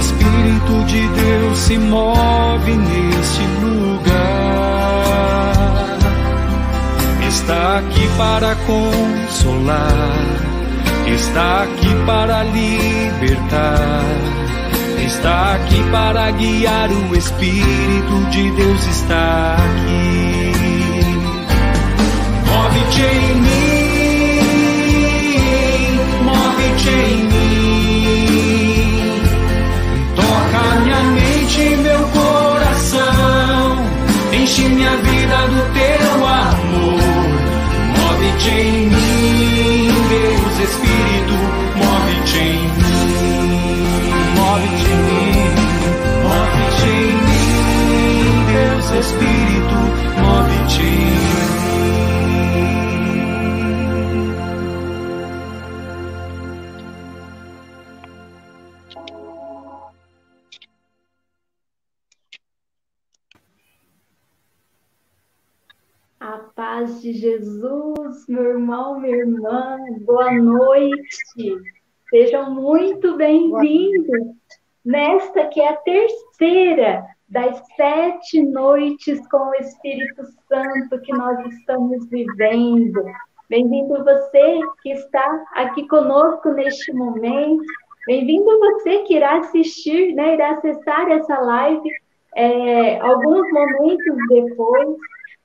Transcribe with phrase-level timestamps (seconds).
[0.00, 4.10] Espírito de Deus se move neste lugar.
[7.28, 10.24] Está aqui para consolar,
[11.06, 14.04] está aqui para libertar,
[15.04, 16.90] está aqui para guiar.
[16.90, 20.52] O Espírito de Deus está aqui.
[22.46, 24.40] Move-te em mim,
[26.24, 27.49] move-te em mim.
[30.80, 33.86] Minha mente e meu coração.
[34.32, 37.00] Enche minha vida do teu amor.
[37.96, 41.36] Move-te em mim, Deus Espírito.
[41.76, 43.84] Move-te em mim,
[44.36, 45.34] move-te em mim,
[46.24, 49.78] move-te em mim, Deus Espírito.
[50.22, 51.39] Move-te em mim.
[66.80, 71.58] Paz de Jesus, meu irmão, minha irmã, boa noite.
[72.08, 74.34] Sejam muito bem-vindos
[74.82, 82.08] nesta que é a terceira das sete noites com o Espírito Santo que nós estamos
[82.08, 83.04] vivendo.
[83.50, 87.62] Bem-vindo você que está aqui conosco neste momento.
[88.06, 91.90] Bem-vindo você que irá assistir, né, irá acessar essa live
[92.36, 94.96] é, alguns momentos depois.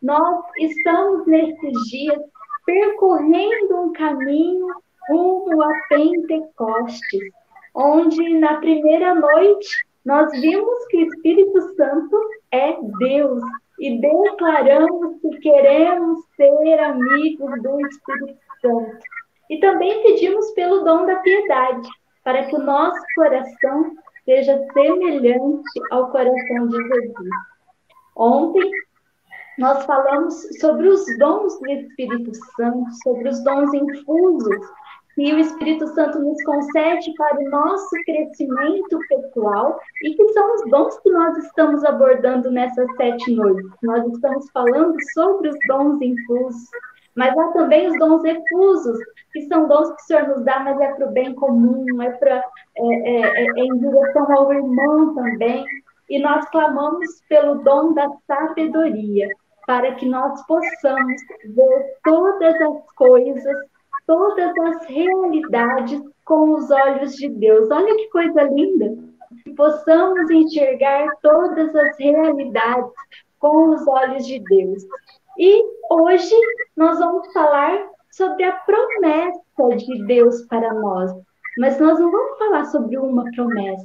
[0.05, 2.21] Nós estamos nesses dias
[2.63, 4.67] percorrendo um caminho
[5.09, 7.33] rumo a Pentecostes,
[7.73, 9.67] onde na primeira noite
[10.05, 12.21] nós vimos que o Espírito Santo
[12.51, 13.41] é Deus
[13.79, 18.97] e declaramos que queremos ser amigos do Espírito Santo.
[19.49, 21.89] E também pedimos pelo dom da piedade,
[22.23, 27.29] para que o nosso coração seja semelhante ao coração de Jesus.
[28.15, 28.69] Ontem
[29.57, 34.67] nós falamos sobre os dons do Espírito Santo, sobre os dons infusos
[35.15, 40.69] que o Espírito Santo nos concede para o nosso crescimento pessoal e que são os
[40.69, 43.71] dons que nós estamos abordando nessas sete noites.
[43.81, 46.69] Nós estamos falando sobre os dons infusos,
[47.15, 48.99] mas há também os dons efusos,
[49.31, 52.09] que são dons que o Senhor nos dá, mas é para o bem comum, é,
[52.11, 52.43] pra,
[52.77, 55.65] é, é, é em direção ao irmão também.
[56.09, 59.29] E nós clamamos pelo dom da sabedoria,
[59.65, 63.57] para que nós possamos ver todas as coisas,
[64.05, 67.69] todas as realidades com os olhos de Deus.
[67.71, 68.95] Olha que coisa linda!
[69.43, 72.91] Que possamos enxergar todas as realidades
[73.39, 74.83] com os olhos de Deus.
[75.37, 76.35] E hoje
[76.75, 81.11] nós vamos falar sobre a promessa de Deus para nós.
[81.57, 83.83] Mas nós não vamos falar sobre uma promessa,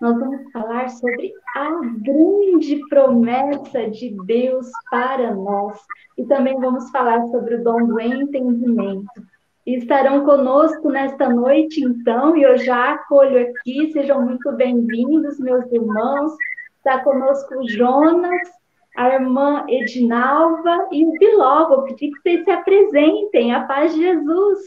[0.00, 5.78] nós vamos falar sobre a grande promessa de Deus para nós.
[6.16, 9.22] E também vamos falar sobre o dom do entendimento.
[9.66, 15.70] E estarão conosco nesta noite, então, e eu já acolho aqui, sejam muito bem-vindos, meus
[15.70, 16.32] irmãos.
[16.78, 18.48] Está conosco o Jonas,
[18.96, 21.68] a irmã Edinalva e o Biló.
[21.68, 23.54] Vou pedir que vocês se apresentem.
[23.54, 24.58] A paz de Jesus.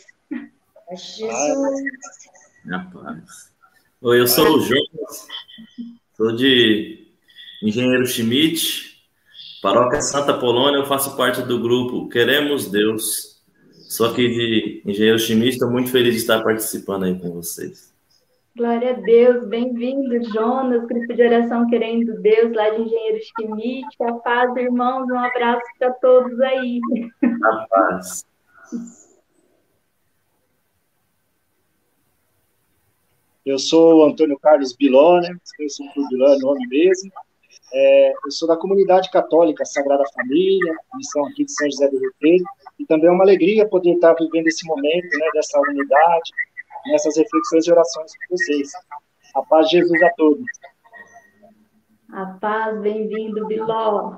[0.92, 1.82] Jesus.
[2.66, 3.52] Minha paz.
[4.02, 5.28] Oi, eu sou o Jonas,
[6.16, 7.08] sou de
[7.62, 9.02] Engenheiro Schmidt,
[9.62, 13.42] Paróquia Santa Polônia, eu faço parte do grupo Queremos Deus.
[13.90, 17.94] Sou aqui de Engenheiro Schmidt, estou muito feliz de estar participando aí com vocês.
[18.56, 23.88] Glória a Deus, bem-vindo, Jonas, grupo de oração Querendo Deus, lá de Engenheiro Schmidt.
[24.04, 26.80] A paz, irmãos, um abraço para todos aí.
[27.24, 28.26] A paz.
[33.46, 35.36] Eu sou o Antônio Carlos Biló, né?
[35.60, 37.12] Eu sou o Biló, é nome mesmo.
[37.74, 42.14] É, eu sou da comunidade católica Sagrada Família, missão aqui de São José do Rio
[42.20, 42.46] Preto,
[42.80, 46.32] e também é uma alegria poder estar vivendo esse momento, né, dessa unidade,
[46.86, 48.72] nessas reflexões e orações com vocês.
[49.36, 50.46] A paz de Jesus a todos.
[52.14, 54.14] A paz, bem-vindo, Biló.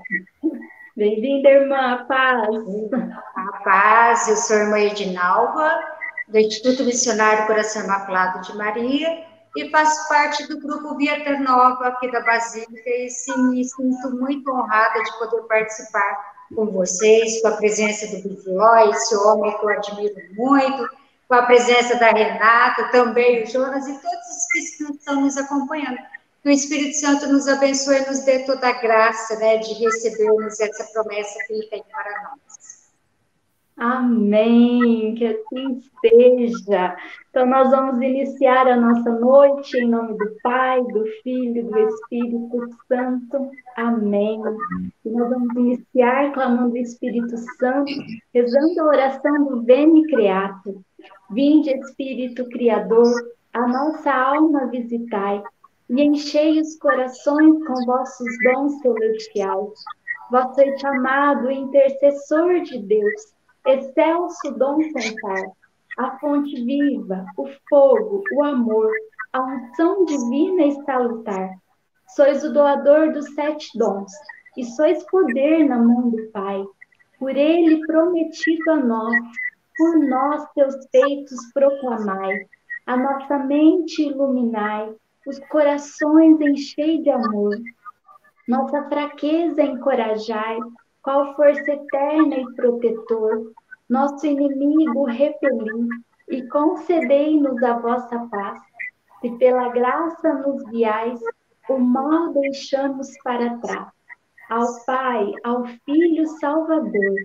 [0.98, 2.48] Bem-vinda, irmã, a paz.
[3.36, 5.95] A paz, eu sou a irmã Edinalva,
[6.28, 9.26] do Instituto Missionário Coração Imaculado de Maria,
[9.56, 14.52] e faço parte do grupo Via Nova aqui da Basílica e sim, me sinto muito
[14.52, 19.70] honrada de poder participar com vocês, com a presença do Biviló, esse homem que eu
[19.70, 20.90] admiro muito,
[21.28, 25.98] com a presença da Renata, também o Jonas e todos os que estão nos acompanhando.
[26.44, 30.60] Que o Espírito Santo nos abençoe e nos dê toda a graça né, de recebermos
[30.60, 32.45] essa promessa que ele tem para nós.
[33.78, 36.96] Amém, que assim seja.
[37.30, 42.70] Então, nós vamos iniciar a nossa noite em nome do Pai, do Filho do Espírito
[42.88, 43.52] Santo.
[43.76, 44.40] Amém.
[45.04, 47.92] E nós vamos iniciar clamando o Espírito Santo,
[48.34, 50.82] rezando a oração do Veni Creato.
[51.32, 53.12] Vinde, Espírito Criador,
[53.52, 55.44] a nossa alma visitai
[55.90, 59.74] e enchei os corações com vossos dons celestiais.
[60.32, 63.35] Vós sois chamado intercessor de Deus
[63.66, 65.52] excelso dom cantar,
[65.98, 68.92] a fonte viva, o fogo, o amor,
[69.34, 71.50] a unção divina e salutar.
[72.16, 74.12] Sois o doador dos sete dons,
[74.58, 76.64] e sois poder na mão do Pai.
[77.20, 79.16] Por ele prometido a nós,
[79.78, 82.46] por nós teus peitos proclamai,
[82.86, 84.94] a nossa mente iluminai,
[85.26, 87.56] os corações enchei de amor.
[88.48, 90.60] Nossa fraqueza encorajai,
[91.06, 93.52] qual força eterna e protetor,
[93.88, 95.88] nosso inimigo repeli,
[96.30, 98.60] e concedei-nos a vossa paz.
[99.22, 101.20] Se pela graça nos guiais,
[101.70, 103.88] o mal deixamos para trás.
[104.50, 107.16] Ao Pai, ao Filho Salvador,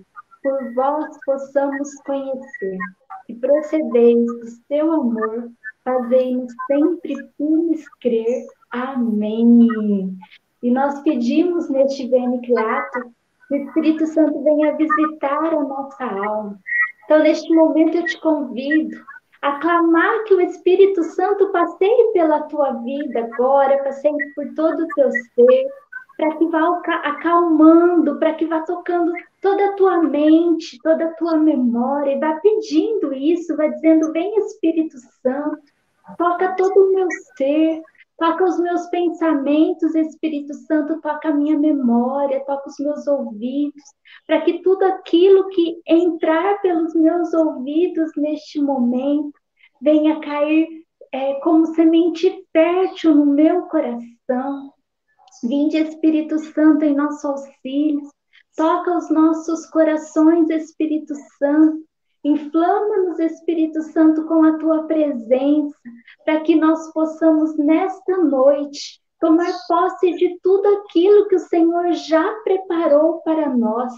[0.43, 2.79] por vós possamos conhecer,
[3.31, 5.51] e procedeis do seu amor,
[5.83, 8.47] fazei-nos sempre firmes crer.
[8.71, 10.19] Amém.
[10.63, 13.11] E nós pedimos neste Veni Creato
[13.51, 16.59] o Espírito Santo venha visitar a nossa alma.
[17.05, 18.97] Então, neste momento, eu te convido
[19.43, 24.89] a clamar que o Espírito Santo passeie pela tua vida agora, passeie por todo o
[24.95, 25.67] teu ser,
[26.17, 31.37] para que vá acalmando, para que vá tocando toda a tua mente, toda a tua
[31.37, 35.63] memória, e vá pedindo isso, vá dizendo: Vem Espírito Santo,
[36.19, 37.83] toca todo o meu ser,
[38.21, 43.83] toca os meus pensamentos, Espírito Santo, toca a minha memória, toca os meus ouvidos,
[44.27, 49.33] para que tudo aquilo que entrar pelos meus ouvidos neste momento
[49.81, 50.69] venha cair
[51.11, 54.71] é, como semente fértil no meu coração.
[55.43, 58.03] Vinde, Espírito Santo, em nosso auxílio,
[58.55, 61.83] toca os nossos corações, Espírito Santo,
[62.23, 65.77] Inflama-nos, Espírito Santo, com a tua presença,
[66.25, 72.31] para que nós possamos, nesta noite, tomar posse de tudo aquilo que o Senhor já
[72.45, 73.93] preparou para nós.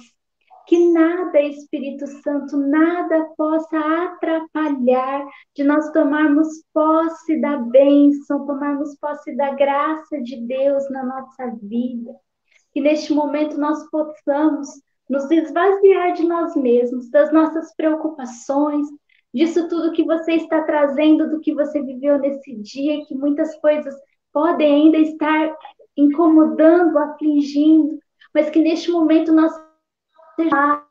[0.66, 5.26] Que nada, Espírito Santo, nada possa atrapalhar
[5.56, 12.14] de nós tomarmos posse da bênção, tomarmos posse da graça de Deus na nossa vida.
[12.72, 14.68] Que neste momento nós possamos
[15.12, 18.86] nos esvaziar de nós mesmos, das nossas preocupações,
[19.32, 23.94] disso tudo que você está trazendo, do que você viveu nesse dia, que muitas coisas
[24.32, 25.54] podem ainda estar
[25.94, 27.98] incomodando, afligindo,
[28.34, 29.52] mas que neste momento nós
[30.36, 30.82] seja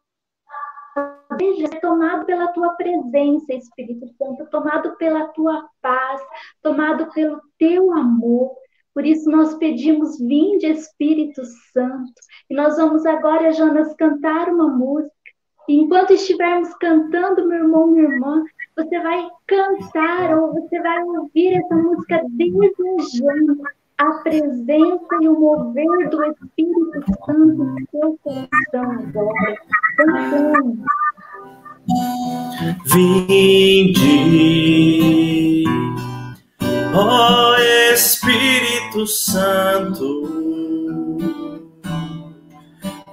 [1.81, 6.21] tomado pela tua presença, Espírito Santo, tomado pela tua paz,
[6.62, 8.56] tomado pelo teu amor.
[8.94, 11.42] Por isso nós pedimos, vinde Espírito
[11.74, 12.14] Santo.
[12.50, 15.12] E nós vamos agora, Jonas, cantar uma música.
[15.69, 18.44] E enquanto estivermos cantando, meu irmão, minha irmã,
[18.76, 23.62] você vai cantar ou você vai ouvir essa música desejando
[23.98, 29.56] a presença e o mover do Espírito Santo no seu coração agora.
[29.95, 30.83] Cantando.
[32.86, 34.04] Vinde,
[36.94, 37.56] ó
[37.94, 38.70] Espírito
[39.07, 40.28] Santo,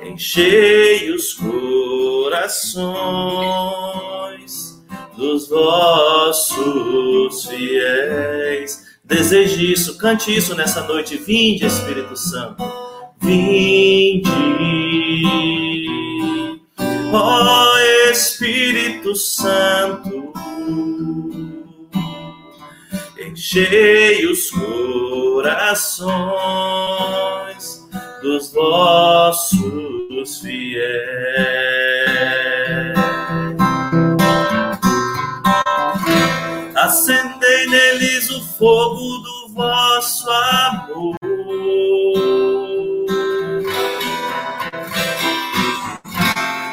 [0.03, 2.69] enchei os corações
[5.17, 8.87] dos vossos fiéis.
[9.05, 11.17] Deseje isso, cante isso nessa noite.
[11.17, 12.65] Vinde, Espírito Santo,
[13.21, 14.29] vinde,
[17.13, 17.79] ó
[18.11, 20.33] Espírito Santo
[23.39, 25.79] enchei os corações
[28.21, 30.89] dos vossos fiéis.
[36.75, 41.15] Acendei neles o fogo do vosso amor.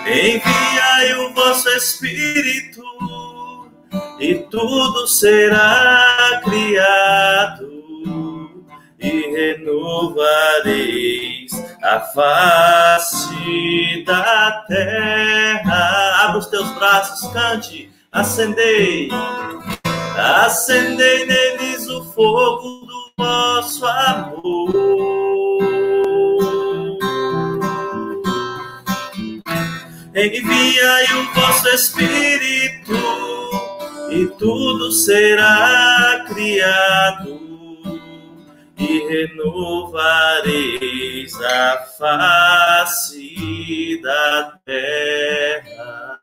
[0.07, 2.94] Enviai o vosso Espírito
[4.19, 7.71] e tudo será criado
[8.99, 11.51] e renovareis
[11.83, 16.23] a face da terra.
[16.23, 19.09] Abra os teus braços, cante, acendei,
[20.43, 25.05] acendei neles o fogo do vosso amor.
[30.15, 32.93] enviai o vosso Espírito,
[34.15, 37.37] e tudo será criado,
[38.77, 46.21] e renovareis a face da terra.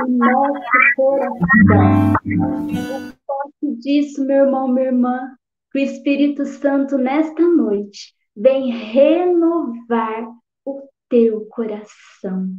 [0.00, 0.62] o nosso
[0.96, 1.38] coração.
[3.38, 5.36] Eu posso disso, meu irmão, minha irmã,
[5.70, 10.26] que o Espírito Santo, nesta noite, vem renovar
[10.64, 12.52] o teu coração.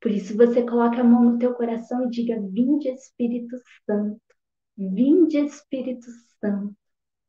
[0.00, 4.20] Por isso, você coloca a mão no teu coração e diga: Vinde, Espírito Santo,
[4.76, 6.06] vinde, Espírito
[6.40, 6.74] Santo,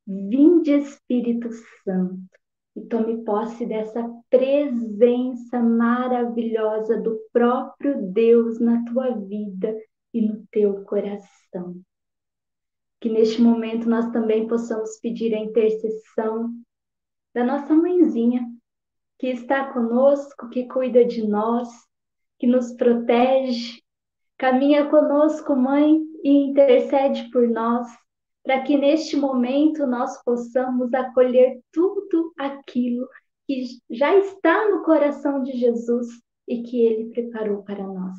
[0.07, 1.49] vinde, Espírito
[1.83, 2.29] Santo
[2.75, 9.73] e tome posse dessa presença maravilhosa do próprio Deus na tua vida
[10.13, 11.81] e no teu coração.
[13.05, 16.50] Que neste momento nós também possamos pedir a intercessão
[17.35, 18.43] da nossa mãezinha,
[19.19, 21.69] que está conosco, que cuida de nós,
[22.39, 23.79] que nos protege.
[24.39, 27.88] Caminha conosco, mãe, e intercede por nós
[28.43, 33.07] para que neste momento nós possamos acolher tudo aquilo
[33.45, 36.07] que já está no coração de Jesus
[36.47, 38.15] e que ele preparou para nós.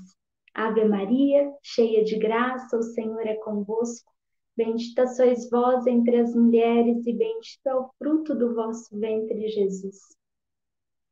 [0.55, 4.15] Ave Maria, cheia de graça, o Senhor é convosco.
[4.57, 9.99] Bendita sois vós entre as mulheres, e bendito é o fruto do vosso ventre, Jesus.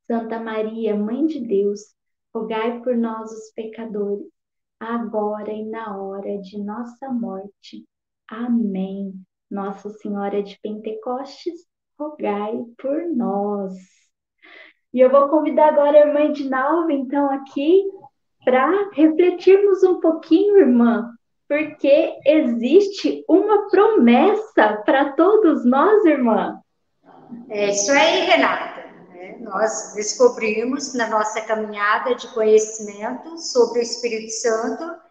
[0.07, 1.95] Santa Maria, Mãe de Deus,
[2.35, 4.27] rogai por nós, os pecadores,
[4.81, 7.85] agora e na hora de nossa morte.
[8.29, 9.15] Amém.
[9.51, 11.67] Nossa Senhora de Pentecostes,
[11.99, 13.75] rogai por nós.
[14.93, 17.85] E eu vou convidar agora a irmã Edinalva, então, aqui,
[18.45, 21.14] para refletirmos um pouquinho, irmã,
[21.49, 26.61] porque existe uma promessa para todos nós, irmã.
[27.49, 28.85] É isso aí, Renata.
[29.15, 35.05] É, nós descobrimos na nossa caminhada de conhecimento sobre o Espírito Santo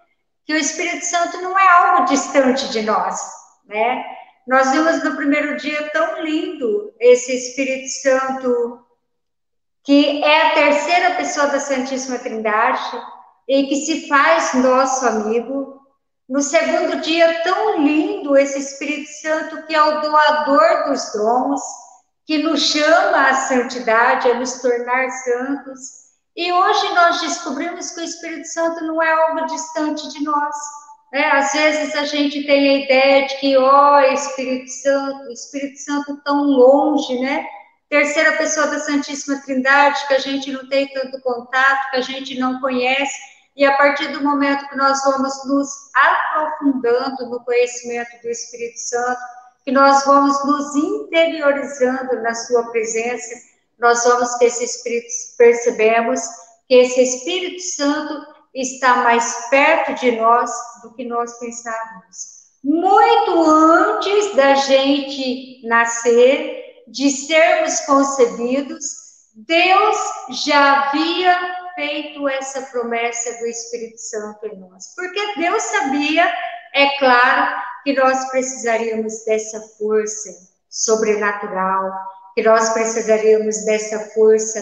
[0.46, 3.18] que o Espírito Santo não é algo distante de nós,
[3.66, 4.04] né?
[4.46, 8.84] Nós vimos no primeiro dia tão lindo esse Espírito Santo
[9.84, 13.02] que é a terceira pessoa da Santíssima Trindade
[13.48, 15.82] e que se faz nosso amigo.
[16.28, 21.62] No segundo dia tão lindo esse Espírito Santo que é o doador dos dons,
[22.26, 26.04] que nos chama à santidade, a nos tornar santos
[26.36, 30.56] e hoje nós descobrimos que o Espírito Santo não é algo distante de nós.
[31.12, 31.24] Né?
[31.28, 36.20] Às vezes a gente tem a ideia de que, ó, oh, Espírito Santo, Espírito Santo
[36.26, 37.46] tão longe, né?
[37.88, 42.40] Terceira pessoa da Santíssima Trindade, que a gente não tem tanto contato, que a gente
[42.40, 43.14] não conhece.
[43.56, 49.22] E a partir do momento que nós vamos nos aprofundando no conhecimento do Espírito Santo,
[49.64, 53.36] que nós vamos nos interiorizando na sua presença,
[53.80, 55.08] nós vamos que esse Espírito,
[55.38, 56.22] percebemos
[56.68, 62.44] que esse Espírito Santo está mais perto de nós do que nós pensávamos.
[62.64, 68.84] Muito antes da gente nascer, de sermos concebidos,
[69.36, 69.98] Deus
[70.30, 74.94] já havia feito essa promessa do Espírito Santo em nós.
[74.96, 76.32] Porque Deus sabia,
[76.74, 80.30] é claro, que nós precisaríamos dessa força
[80.70, 81.92] sobrenatural,
[82.34, 84.60] que nós precisaríamos dessa força,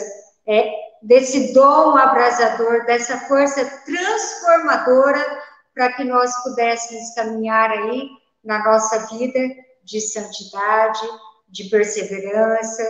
[0.47, 5.41] é, desse dom abrasador, dessa força transformadora,
[5.73, 8.09] para que nós pudéssemos caminhar aí
[8.43, 9.39] na nossa vida
[9.83, 11.07] de santidade,
[11.47, 12.83] de perseverança,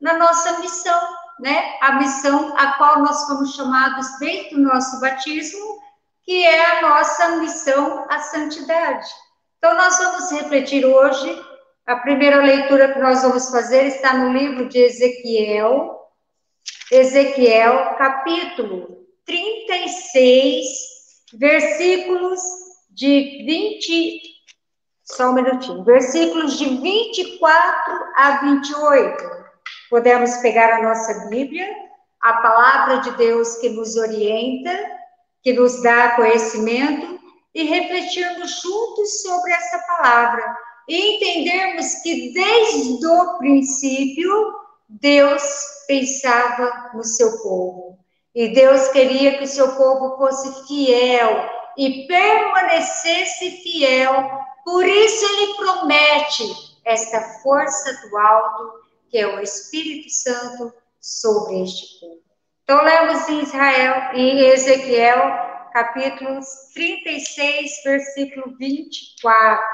[0.00, 1.00] na nossa missão,
[1.40, 1.76] né?
[1.80, 5.78] A missão a qual nós fomos chamados desde o nosso batismo,
[6.24, 9.08] que é a nossa missão, a santidade.
[9.58, 11.44] Então, nós vamos refletir hoje
[11.86, 15.98] a primeira leitura que nós vamos fazer está no livro de Ezequiel,
[16.92, 20.66] Ezequiel, capítulo 36,
[21.34, 22.40] versículos
[22.90, 24.22] de 20,
[25.04, 29.47] só um minutinho, versículos de 24 a 28.
[29.90, 31.66] Podemos pegar a nossa Bíblia,
[32.20, 34.70] a palavra de Deus que nos orienta,
[35.42, 37.18] que nos dá conhecimento
[37.54, 40.56] e refletirmos juntos sobre essa palavra
[40.88, 44.54] e entendermos que desde o princípio
[44.88, 45.42] Deus
[45.86, 47.98] pensava no seu povo.
[48.34, 54.30] E Deus queria que o seu povo fosse fiel e permanecesse fiel.
[54.64, 62.00] Por isso ele promete esta força do alto, que é o Espírito Santo, sobre este
[62.00, 62.22] povo.
[62.62, 69.64] Então, lemos em Israel, em Ezequiel, capítulos 36, versículo 24.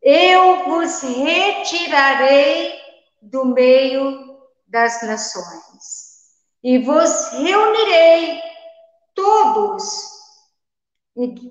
[0.00, 2.78] Eu vos retirarei
[3.20, 6.18] do meio das nações
[6.62, 8.40] e vos reunirei
[9.14, 9.84] todos,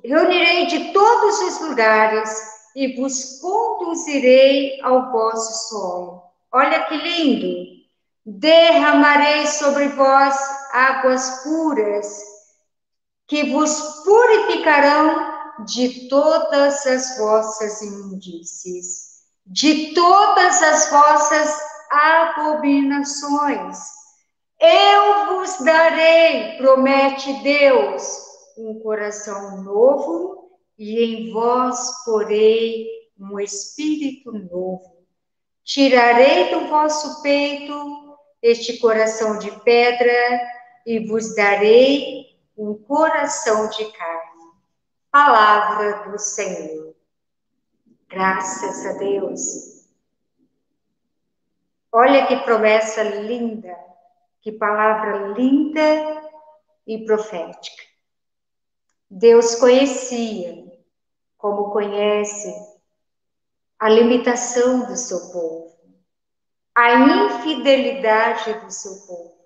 [0.03, 6.23] reunirei de todos os lugares e vos conduzirei ao vosso solo.
[6.53, 7.75] Olha que lindo!
[8.23, 10.35] Derramarei sobre vós
[10.71, 12.21] águas puras,
[13.27, 21.49] que vos purificarão de todas as vossas imundícies, de todas as vossas
[21.89, 23.97] abominações
[24.59, 28.01] eu vos darei, promete Deus,
[28.57, 30.36] um coração novo
[30.77, 32.87] e em vós porei
[33.19, 35.05] um espírito novo.
[35.63, 40.39] Tirarei do vosso peito este coração de pedra
[40.85, 44.51] e vos darei um coração de carne.
[45.11, 46.95] Palavra do Senhor.
[48.07, 49.87] Graças a Deus.
[51.91, 53.87] Olha que promessa linda
[54.47, 56.23] que palavra linda
[56.87, 57.83] e profética.
[59.09, 60.66] Deus conhecia,
[61.47, 62.53] como conhece,
[63.79, 65.77] a limitação do seu povo,
[66.75, 69.37] a infidelidade do seu povo.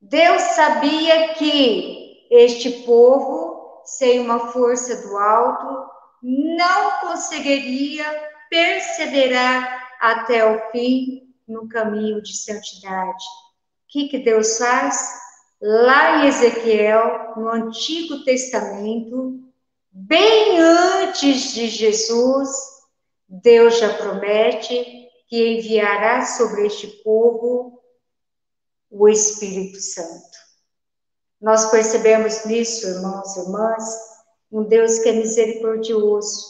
[0.00, 5.90] Deus sabia que este povo, sem uma força do alto,
[6.22, 8.04] não conseguiria
[8.50, 13.24] perseverar até o fim no caminho de santidade
[13.94, 15.22] que, que Deus faz?
[15.62, 19.40] Lá em Ezequiel, no Antigo Testamento,
[19.94, 22.50] bem antes de Jesus,
[23.28, 27.80] Deus já promete que enviará sobre este povo
[28.90, 30.34] o Espírito Santo.
[31.40, 33.84] Nós percebemos nisso, irmãos e irmãs,
[34.50, 36.44] um Deus que é misericordioso,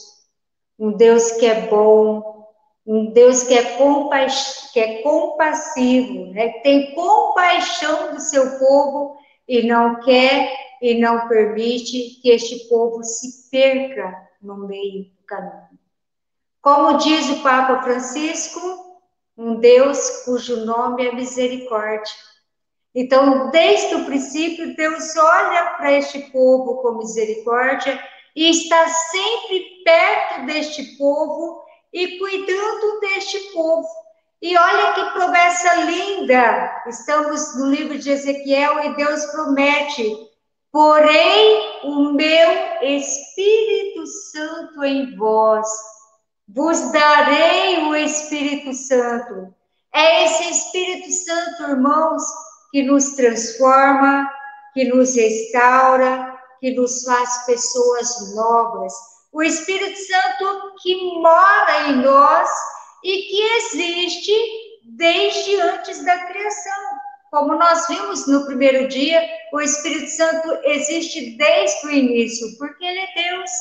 [0.79, 2.47] um Deus que é bom,
[2.85, 4.25] um Deus que é, compa
[4.73, 6.49] que é compassivo, né?
[6.63, 13.49] tem compaixão do seu povo e não quer e não permite que este povo se
[13.49, 15.79] perca no meio do caminho.
[16.61, 18.59] Como diz o Papa Francisco,
[19.37, 22.13] um Deus cujo nome é misericórdia.
[22.93, 28.01] Então, desde o princípio, Deus olha para este povo com misericórdia
[28.35, 31.61] e está sempre perto deste povo
[31.91, 33.87] e cuidando deste povo.
[34.41, 36.83] E olha que promessa linda!
[36.87, 40.24] Estamos no livro de Ezequiel e Deus promete:
[40.75, 45.65] porém o meu Espírito Santo em vós,
[46.49, 49.55] vos darei o Espírito Santo.
[49.93, 52.21] É esse Espírito Santo, irmãos,
[52.73, 54.29] que nos transforma,
[54.73, 58.93] que nos restaura, que nos faz pessoas novas
[59.31, 62.49] o Espírito Santo que mora em nós
[63.01, 64.33] e que existe
[64.83, 67.04] desde antes da criação.
[67.35, 69.21] Como nós vimos no primeiro dia,
[69.51, 73.51] o Espírito Santo existe desde o início, porque ele é Deus.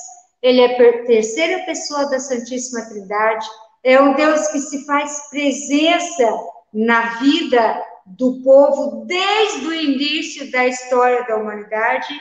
[0.41, 3.45] Ele é a terceira pessoa da Santíssima Trindade,
[3.83, 6.25] é um Deus que se faz presença
[6.73, 12.15] na vida do povo desde o início da história da humanidade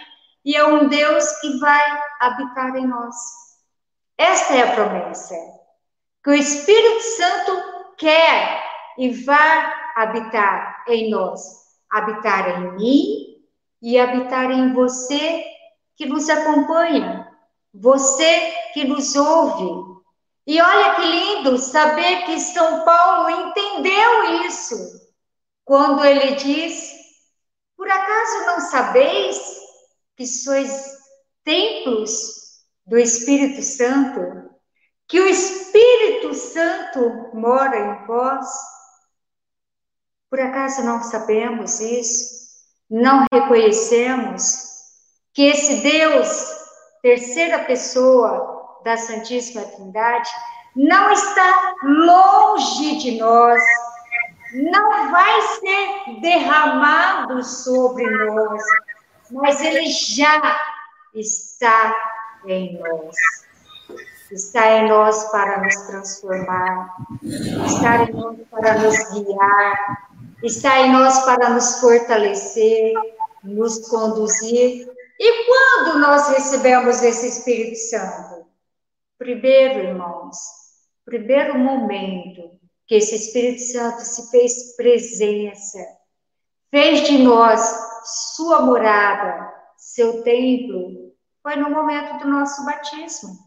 [0.43, 3.15] e é um Deus que vai habitar em nós.
[4.17, 5.35] Esta é a promessa.
[6.23, 8.63] Que o Espírito Santo quer
[8.97, 11.41] e vai habitar em nós,
[11.89, 13.43] habitar em mim
[13.81, 15.43] e habitar em você
[15.95, 17.29] que nos acompanha,
[17.73, 19.93] você que nos ouve.
[20.45, 24.75] E olha que lindo saber que São Paulo entendeu isso
[25.63, 26.91] quando ele diz:
[27.77, 29.39] Por acaso não sabeis
[30.17, 30.91] que sois
[31.43, 34.49] templos do Espírito Santo,
[35.07, 38.47] que o Espírito Santo mora em vós?
[40.33, 42.33] Por acaso não sabemos isso?
[42.89, 44.63] Não reconhecemos
[45.31, 46.47] que esse Deus,
[47.03, 50.27] terceira pessoa da Santíssima Trindade,
[50.75, 53.61] não está longe de nós,
[54.55, 58.63] não vai ser derramado sobre nós,
[59.29, 60.59] mas ele já
[61.13, 61.95] está
[62.47, 63.15] em nós.
[64.31, 66.91] está em nós para nos transformar,
[67.21, 70.12] está em nós para nos guiar,
[70.43, 72.93] está em nós para nos fortalecer,
[73.43, 74.87] nos conduzir.
[75.19, 78.45] E quando nós recebemos esse Espírito Santo?
[79.17, 80.35] Primeiro, irmãos,
[81.05, 85.79] primeiro momento que esse Espírito Santo se fez presença,
[86.69, 87.61] fez de nós
[88.35, 93.37] sua morada, seu templo, foi no momento do nosso batismo.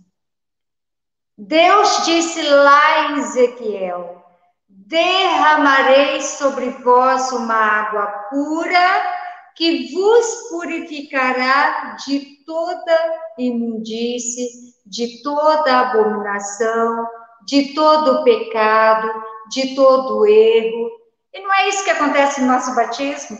[1.36, 4.25] Deus disse lá em Ezequiel:
[4.68, 9.16] derramarei sobre vós uma água pura
[9.54, 12.92] que vos purificará de toda
[13.38, 17.08] imundície, de toda abominação,
[17.46, 19.10] de todo pecado,
[19.48, 20.90] de todo erro.
[21.32, 23.38] E não é isso que acontece no nosso batismo?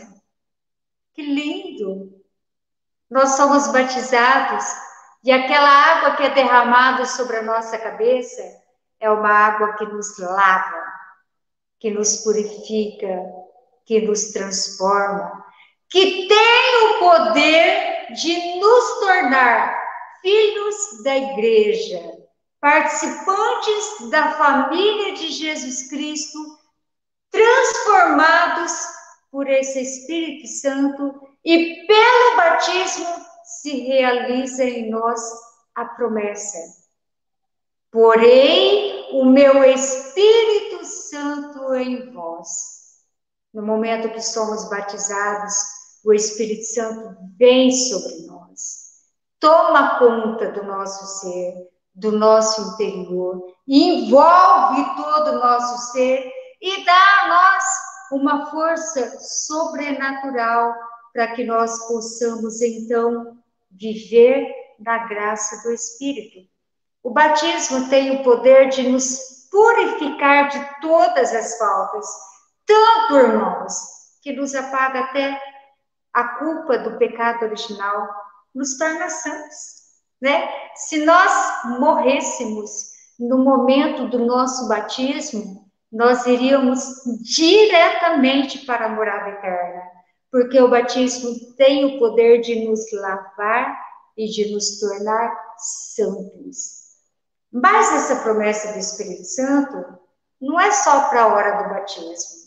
[1.13, 2.17] Que lindo!
[3.09, 4.65] Nós somos batizados
[5.23, 8.41] e aquela água que é derramada sobre a nossa cabeça
[8.99, 10.96] é uma água que nos lava,
[11.79, 13.23] que nos purifica,
[13.85, 15.45] que nos transforma,
[15.89, 19.77] que tem o poder de nos tornar
[20.21, 22.17] filhos da igreja,
[22.59, 26.37] participantes da família de Jesus Cristo,
[27.31, 28.71] transformados
[29.31, 33.07] por esse Espírito Santo e pelo batismo
[33.61, 35.21] se realiza em nós
[35.75, 36.57] a promessa.
[37.91, 42.49] Porém, o meu Espírito Santo em vós.
[43.53, 45.53] No momento que somos batizados,
[46.03, 49.03] o Espírito Santo vem sobre nós,
[49.39, 51.53] toma conta do nosso ser,
[51.93, 57.63] do nosso interior, envolve todo o nosso ser e dá a nós
[58.11, 60.73] uma força sobrenatural
[61.13, 63.37] para que nós possamos então
[63.71, 64.47] viver
[64.79, 66.47] na graça do Espírito.
[67.03, 72.05] O batismo tem o poder de nos purificar de todas as faltas,
[72.63, 73.73] tanto, irmãos,
[74.21, 75.41] que nos apaga até
[76.13, 78.07] a culpa do pecado original,
[78.53, 79.55] nos torna santos,
[80.21, 80.47] né?
[80.75, 81.31] Se nós
[81.79, 82.69] morrêssemos
[83.19, 86.79] no momento do nosso batismo, nós iríamos
[87.23, 89.81] diretamente para a morada eterna,
[90.31, 93.75] porque o batismo tem o poder de nos lavar
[94.15, 96.76] e de nos tornar santos.
[97.61, 99.97] Mas essa promessa do Espírito Santo
[100.39, 102.37] não é só para a hora do batismo.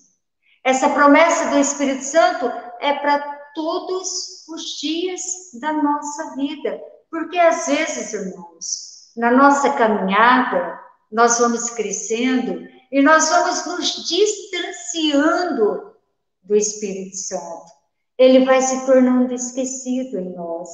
[0.63, 2.47] Essa promessa do Espírito Santo
[2.81, 3.19] é para
[3.53, 5.21] todos os dias
[5.61, 10.79] da nossa vida, porque às vezes, irmãos, na nossa caminhada,
[11.11, 15.93] nós vamos crescendo e nós vamos nos distanciando
[16.45, 17.73] do Espírito Santo.
[18.17, 20.69] Ele vai se tornando esquecido em nós.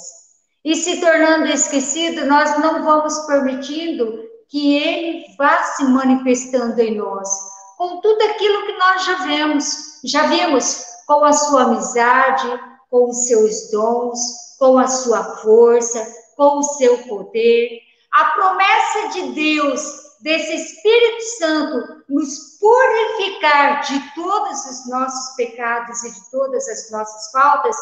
[0.63, 7.29] E se tornando esquecido, nós não vamos permitindo que ele vá se manifestando em nós,
[7.77, 13.27] com tudo aquilo que nós já vemos, já vimos com a sua amizade, com os
[13.27, 14.19] seus dons,
[14.59, 16.07] com a sua força,
[16.37, 17.81] com o seu poder.
[18.13, 26.13] A promessa de Deus desse Espírito Santo nos purificar de todos os nossos pecados e
[26.13, 27.77] de todas as nossas faltas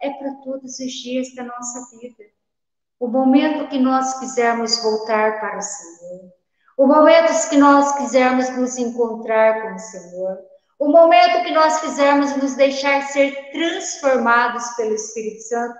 [0.00, 2.24] é para todos os dias da nossa vida.
[3.00, 6.32] O momento que nós quisermos voltar para o Senhor,
[6.76, 10.38] o momento que nós quisermos nos encontrar com o Senhor,
[10.78, 15.78] o momento que nós quisermos nos deixar ser transformados pelo Espírito Santo,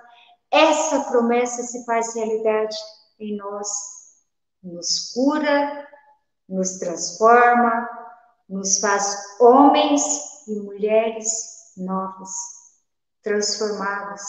[0.51, 2.75] essa promessa se faz realidade
[3.19, 3.67] em nós,
[4.61, 5.87] nos cura,
[6.49, 7.87] nos transforma,
[8.49, 10.01] nos faz homens
[10.47, 11.29] e mulheres
[11.77, 12.31] novos,
[13.23, 14.21] transformados.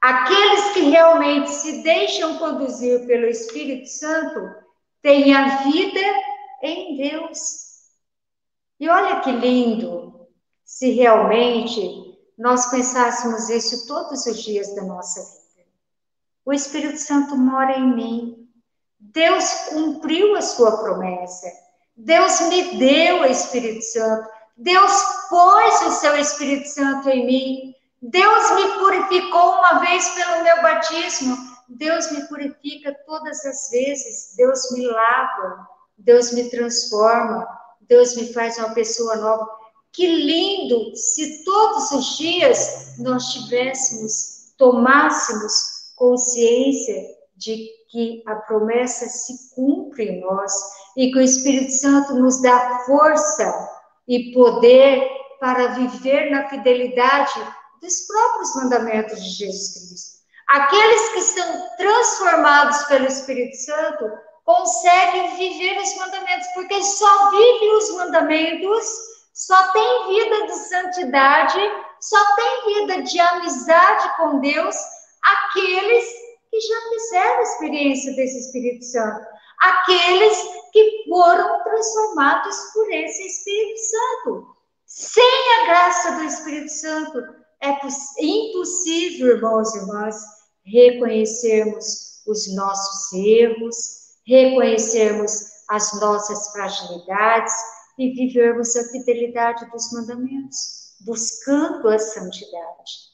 [0.00, 4.54] Aqueles que realmente se deixam conduzir pelo Espírito Santo
[5.02, 6.00] têm a vida
[6.62, 7.90] em Deus.
[8.78, 10.26] E olha que lindo
[10.64, 15.68] se realmente nós pensássemos isso todos os dias da nossa vida.
[16.46, 18.48] O Espírito Santo mora em mim.
[18.98, 21.46] Deus cumpriu a sua promessa.
[21.94, 24.30] Deus me deu o Espírito Santo.
[24.56, 24.92] Deus
[25.28, 27.69] pôs o seu Espírito Santo em mim.
[28.02, 31.36] Deus me purificou uma vez pelo meu batismo.
[31.68, 34.34] Deus me purifica todas as vezes.
[34.36, 35.68] Deus me lava.
[35.98, 37.46] Deus me transforma.
[37.82, 39.46] Deus me faz uma pessoa nova.
[39.92, 45.52] Que lindo se todos os dias nós tivéssemos, tomássemos
[45.96, 47.04] consciência
[47.36, 50.52] de que a promessa se cumpre em nós
[50.96, 53.68] e que o Espírito Santo nos dá força
[54.06, 55.06] e poder
[55.40, 57.40] para viver na fidelidade
[57.80, 60.20] dos próprios mandamentos de Jesus Cristo.
[60.48, 64.10] Aqueles que são transformados pelo Espírito Santo
[64.44, 68.86] consegue viver os mandamentos, porque só vive os mandamentos,
[69.32, 71.60] só tem vida de santidade,
[72.00, 74.76] só tem vida de amizade com Deus
[75.22, 76.04] aqueles
[76.50, 79.24] que já fizeram experiência desse Espírito Santo,
[79.60, 80.36] aqueles
[80.72, 84.56] que foram transformados por esse Espírito Santo.
[84.86, 87.78] Sem a graça do Espírito Santo, é
[88.20, 90.16] impossível, irmãos e irmãs,
[90.64, 93.76] reconhecermos os nossos erros,
[94.26, 95.32] reconhecermos
[95.68, 97.52] as nossas fragilidades
[97.98, 103.10] e vivermos a fidelidade dos mandamentos, buscando a santidade.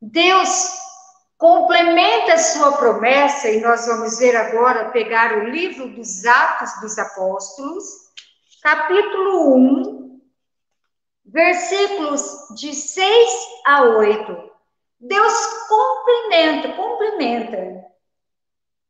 [0.00, 0.68] Deus
[1.38, 6.98] complementa a sua promessa, e nós vamos ver agora, pegar o livro dos Atos dos
[6.98, 7.84] Apóstolos,
[8.62, 10.13] capítulo 1,
[11.24, 12.22] versículos
[12.56, 13.30] de 6
[13.66, 14.50] a 8.
[15.00, 17.84] Deus cumprimenta, cumprimenta.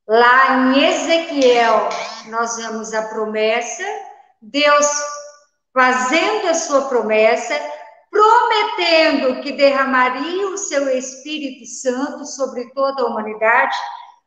[0.07, 1.89] Lá em Ezequiel,
[2.27, 3.83] nós vemos a promessa,
[4.43, 4.87] Deus
[5.73, 7.59] fazendo a sua promessa,
[8.11, 13.77] prometendo que derramaria o seu Espírito Santo sobre toda a humanidade.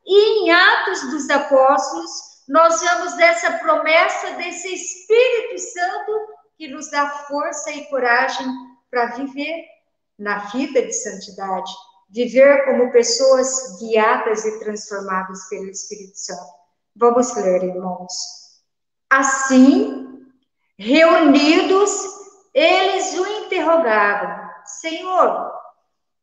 [0.05, 2.09] E em Atos dos Apóstolos,
[2.49, 8.47] nós vemos dessa promessa desse Espírito Santo que nos dá força e coragem
[8.89, 9.65] para viver
[10.17, 11.71] na vida de santidade,
[12.09, 16.57] viver como pessoas guiadas e transformadas pelo Espírito Santo.
[16.95, 18.11] Vamos ler, irmãos.
[19.09, 20.25] Assim,
[20.77, 21.91] reunidos,
[22.53, 25.51] eles o interrogavam: Senhor,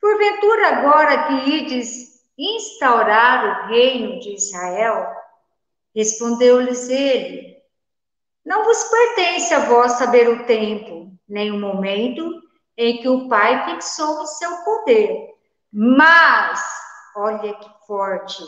[0.00, 5.06] porventura agora que ides instaurar o reino de Israel?
[5.94, 7.53] Respondeu-lhes ele:
[8.44, 12.28] Não vos pertence a vós saber o tempo, nem o momento
[12.76, 15.30] em que o Pai fixou o seu poder.
[15.72, 16.62] Mas,
[17.16, 18.42] olha que forte,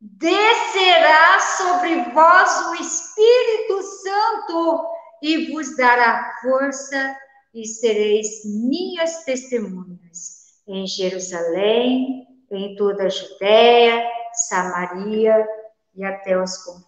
[0.00, 4.86] descerá sobre vós o Espírito Santo
[5.22, 7.16] e vos dará força
[7.54, 14.06] e sereis minhas testemunhas em Jerusalém, em toda a Judéia,
[14.48, 15.46] Samaria
[15.94, 16.87] e até os confins.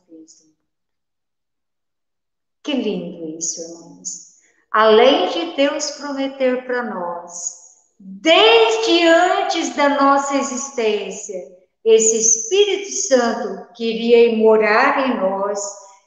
[2.63, 4.31] Que lindo isso, irmãos
[4.71, 7.59] além de Deus prometer para nós,
[7.99, 15.59] desde antes da nossa existência, esse Espírito Santo queria morar em nós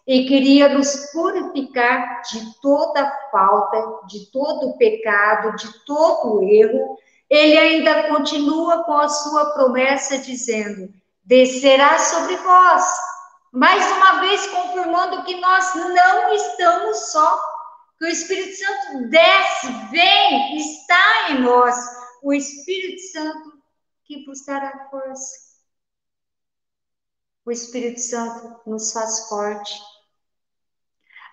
[0.08, 6.98] e queria nos purificar de toda falta, de todo pecado, de todo erro.
[7.30, 10.90] Ele ainda continua com a sua promessa dizendo:
[11.24, 12.84] descerá sobre vós.
[13.54, 17.40] Mais uma vez confirmando que nós não estamos só
[18.00, 21.76] que o Espírito Santo desce, vem, está em nós.
[22.24, 23.62] O Espírito Santo
[24.06, 25.54] que vos dará força.
[27.46, 29.80] O Espírito Santo nos faz forte.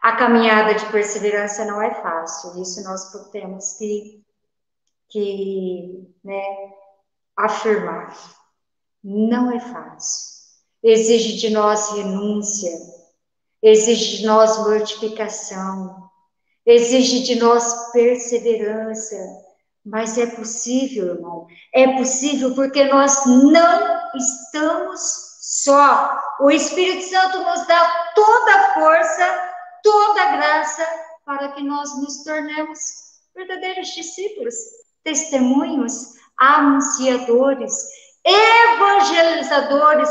[0.03, 4.23] A caminhada de perseverança não é fácil, isso nós temos que,
[5.09, 6.43] que né,
[7.35, 8.15] afirmar.
[9.03, 10.40] Não é fácil.
[10.83, 12.71] Exige de nós renúncia,
[13.63, 16.09] exige de nós mortificação,
[16.65, 19.17] exige de nós perseverança,
[19.85, 21.47] mas é possível, irmão.
[21.75, 25.01] É possível porque nós não estamos
[25.41, 26.19] só.
[26.41, 29.51] O Espírito Santo nos dá toda a força,
[29.83, 30.87] toda a graça
[31.25, 32.79] para que nós nos tornemos
[33.35, 34.55] verdadeiros discípulos,
[35.05, 37.73] testemunhos, anunciadores,
[38.25, 40.09] evangelizadores,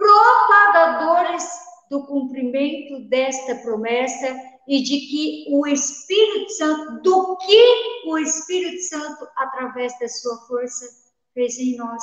[0.00, 1.44] propagadores
[1.90, 4.34] do cumprimento desta promessa
[4.66, 10.86] e de que o Espírito Santo, do que o Espírito Santo, através da sua força,
[11.34, 12.02] fez em nós,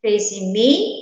[0.00, 0.94] fez em mim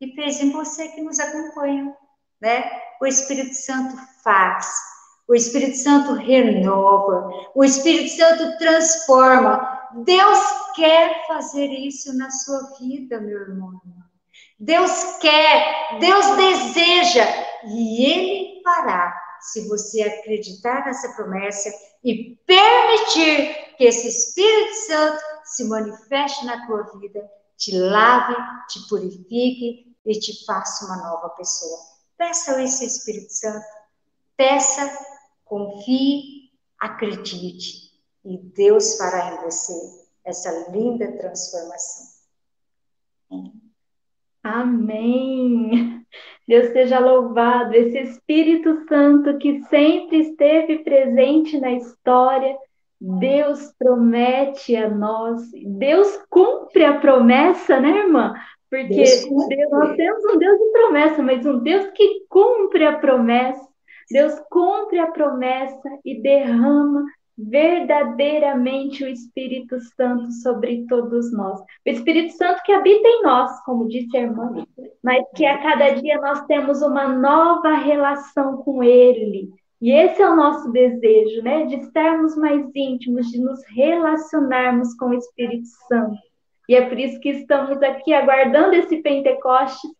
[0.00, 1.96] e fez em você que nos acompanha,
[2.40, 2.70] né?
[3.00, 4.70] O Espírito Santo faz,
[5.26, 9.80] o Espírito Santo renova, o Espírito Santo transforma.
[10.04, 10.38] Deus
[10.76, 13.80] quer fazer isso na sua vida, meu irmão.
[14.60, 17.24] Deus quer, Deus deseja
[17.64, 21.70] e Ele fará se você acreditar nessa promessa
[22.04, 28.36] e permitir que esse Espírito Santo se manifeste na tua vida, te lave,
[28.68, 31.78] te purifique e te faça uma nova pessoa.
[32.18, 33.64] Peça esse Espírito Santo,
[34.36, 34.92] peça,
[35.46, 39.72] confie, acredite e Deus fará em você
[40.22, 42.06] essa linda transformação.
[43.30, 43.69] Amém.
[46.48, 52.56] Deus seja louvado, esse Espírito Santo que sempre esteve presente na história.
[53.00, 58.34] Deus promete a nós, Deus cumpre a promessa, né, irmã?
[58.68, 63.68] Porque Deus, nós temos um Deus de promessa, mas um Deus que cumpre a promessa.
[64.10, 67.04] Deus cumpre a promessa e derrama
[67.48, 71.60] verdadeiramente o Espírito Santo sobre todos nós.
[71.60, 74.66] O Espírito Santo que habita em nós, como disse a irmã,
[75.02, 79.48] mas que a cada dia nós temos uma nova relação com Ele.
[79.80, 81.64] E esse é o nosso desejo, né?
[81.64, 86.18] De estarmos mais íntimos, de nos relacionarmos com o Espírito Santo.
[86.68, 89.90] E é por isso que estamos aqui aguardando esse Pentecostes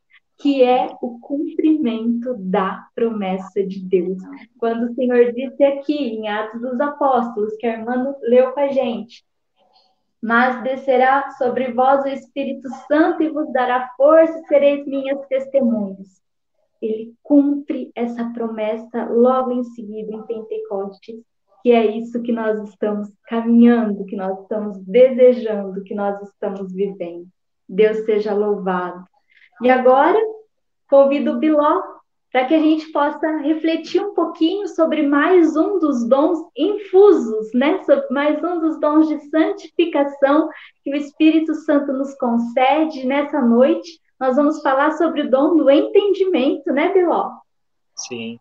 [0.41, 4.19] que é o cumprimento da promessa de Deus.
[4.59, 8.69] Quando o Senhor disse aqui em Atos dos Apóstolos, que a irmã leu com a
[8.69, 9.23] gente,
[10.21, 16.21] mas descerá sobre vós o Espírito Santo e vos dará força e sereis minhas testemunhas.
[16.81, 21.23] Ele cumpre essa promessa logo em seguida em Pentecostes,
[21.63, 27.27] que é isso que nós estamos caminhando, que nós estamos desejando, que nós estamos vivendo.
[27.69, 29.05] Deus seja louvado.
[29.63, 30.19] E agora,
[30.89, 31.83] convido o Biló
[32.33, 37.83] para que a gente possa refletir um pouquinho sobre mais um dos dons infusos, né?
[37.83, 40.49] Sobre mais um dos dons de santificação
[40.85, 44.01] que o Espírito Santo nos concede nessa noite.
[44.19, 47.31] Nós vamos falar sobre o dom do entendimento, né, Biló?
[47.97, 48.39] Sim.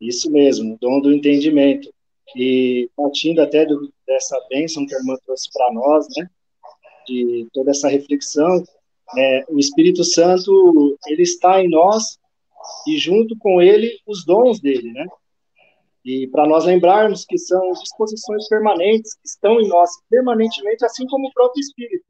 [0.00, 1.92] Isso mesmo, dom do entendimento.
[2.36, 6.30] E partindo até do, dessa bênção que a irmã trouxe para nós, né?
[7.06, 8.64] De toda essa reflexão,
[9.16, 12.18] é, o Espírito Santo ele está em nós
[12.86, 15.06] e junto com ele os dons dele, né?
[16.04, 21.28] E para nós lembrarmos que são disposições permanentes que estão em nós permanentemente, assim como
[21.28, 22.04] o próprio Espírito,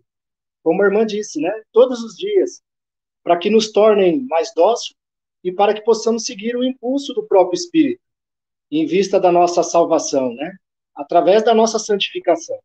[0.62, 1.52] como a irmã disse, né?
[1.72, 2.60] Todos os dias,
[3.22, 4.94] para que nos tornem mais dóceis
[5.42, 8.00] e para que possamos seguir o impulso do próprio Espírito,
[8.70, 10.56] em vista da nossa salvação, né?
[10.96, 12.58] Através da nossa santificação.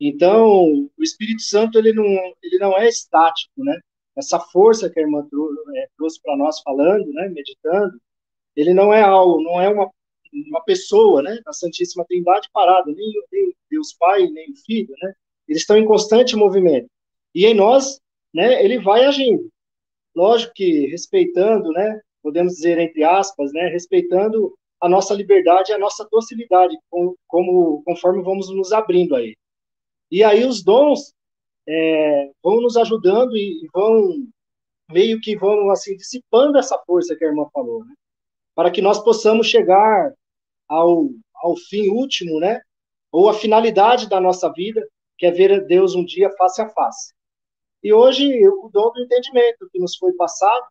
[0.00, 2.04] Então, o Espírito Santo ele não,
[2.42, 3.78] ele não é estático, né?
[4.16, 5.26] Essa força que a irmã
[5.76, 8.00] é, trouxe para nós falando, né, meditando,
[8.56, 9.90] ele não é algo, não é uma,
[10.48, 15.12] uma pessoa, né, a Santíssima Trindade parada, nem, nem Deus Pai, nem o Filho, né?
[15.46, 16.88] Eles estão em constante movimento.
[17.34, 18.00] E em nós,
[18.34, 19.48] né, ele vai agindo.
[20.14, 26.08] Lógico que respeitando, né, podemos dizer entre aspas, né, respeitando a nossa liberdade a nossa
[26.10, 29.36] docilidade, como conforme vamos nos abrindo aí.
[30.10, 31.14] E aí os dons
[31.68, 34.26] é, vão nos ajudando e, vão
[34.90, 37.94] meio que vão assim dissipando essa força que a irmã falou, né?
[38.54, 40.12] para que nós possamos chegar
[40.68, 42.60] ao, ao fim último, né?
[43.12, 47.12] Ou a finalidade da nossa vida, que é ver Deus um dia face a face.
[47.82, 50.66] E hoje o dom do entendimento que nos foi passado,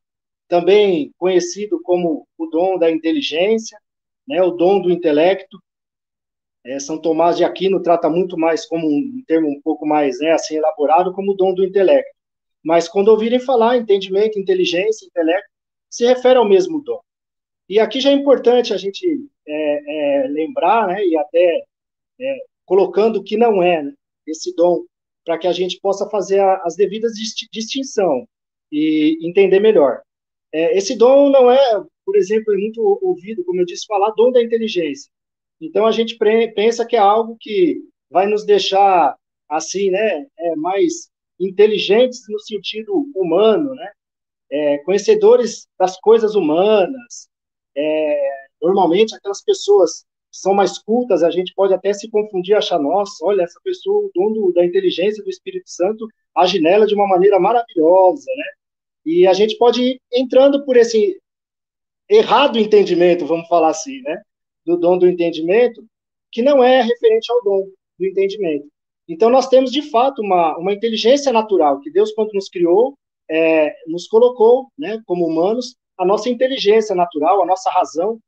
[0.47, 3.79] também conhecido como o dom da inteligência,
[4.27, 4.41] né?
[4.43, 5.59] O dom do intelecto,
[6.69, 10.33] é, São Tomás de Aquino trata muito mais como um termo um pouco mais né,
[10.33, 12.11] assim elaborado como dom do intelecto.
[12.63, 15.49] Mas quando ouvirem falar entendimento, inteligência, intelecto,
[15.89, 16.99] se refere ao mesmo dom.
[17.67, 19.03] E aqui já é importante a gente
[19.47, 21.63] é, é, lembrar, né, e até
[22.21, 23.93] é, colocando que não é né,
[24.27, 24.83] esse dom,
[25.25, 27.13] para que a gente possa fazer a, as devidas
[27.51, 28.27] distinção
[28.71, 30.01] e entender melhor.
[30.53, 34.31] É, esse dom não é, por exemplo, é muito ouvido, como eu disse, falar dom
[34.31, 35.11] da inteligência.
[35.61, 36.17] Então a gente
[36.55, 39.15] pensa que é algo que vai nos deixar
[39.47, 43.91] assim, né, é, mais inteligentes no sentido humano, né,
[44.51, 47.29] é, conhecedores das coisas humanas.
[47.75, 52.79] É, normalmente aquelas pessoas que são mais cultas, a gente pode até se confundir, achar,
[52.79, 57.07] nossa, olha, essa pessoa, o dono da inteligência do Espírito Santo, age nela de uma
[57.07, 58.43] maneira maravilhosa, né?
[59.05, 61.19] E a gente pode ir entrando por esse
[62.07, 64.21] errado entendimento, vamos falar assim, né?
[64.69, 65.83] Do dom do entendimento,
[66.31, 68.67] que não é referente ao dom do entendimento.
[69.07, 72.95] Então, nós temos, de fato, uma, uma inteligência natural, que Deus, quando nos criou,
[73.27, 78.19] é, nos colocou, né, como humanos, a nossa inteligência natural, a nossa razão,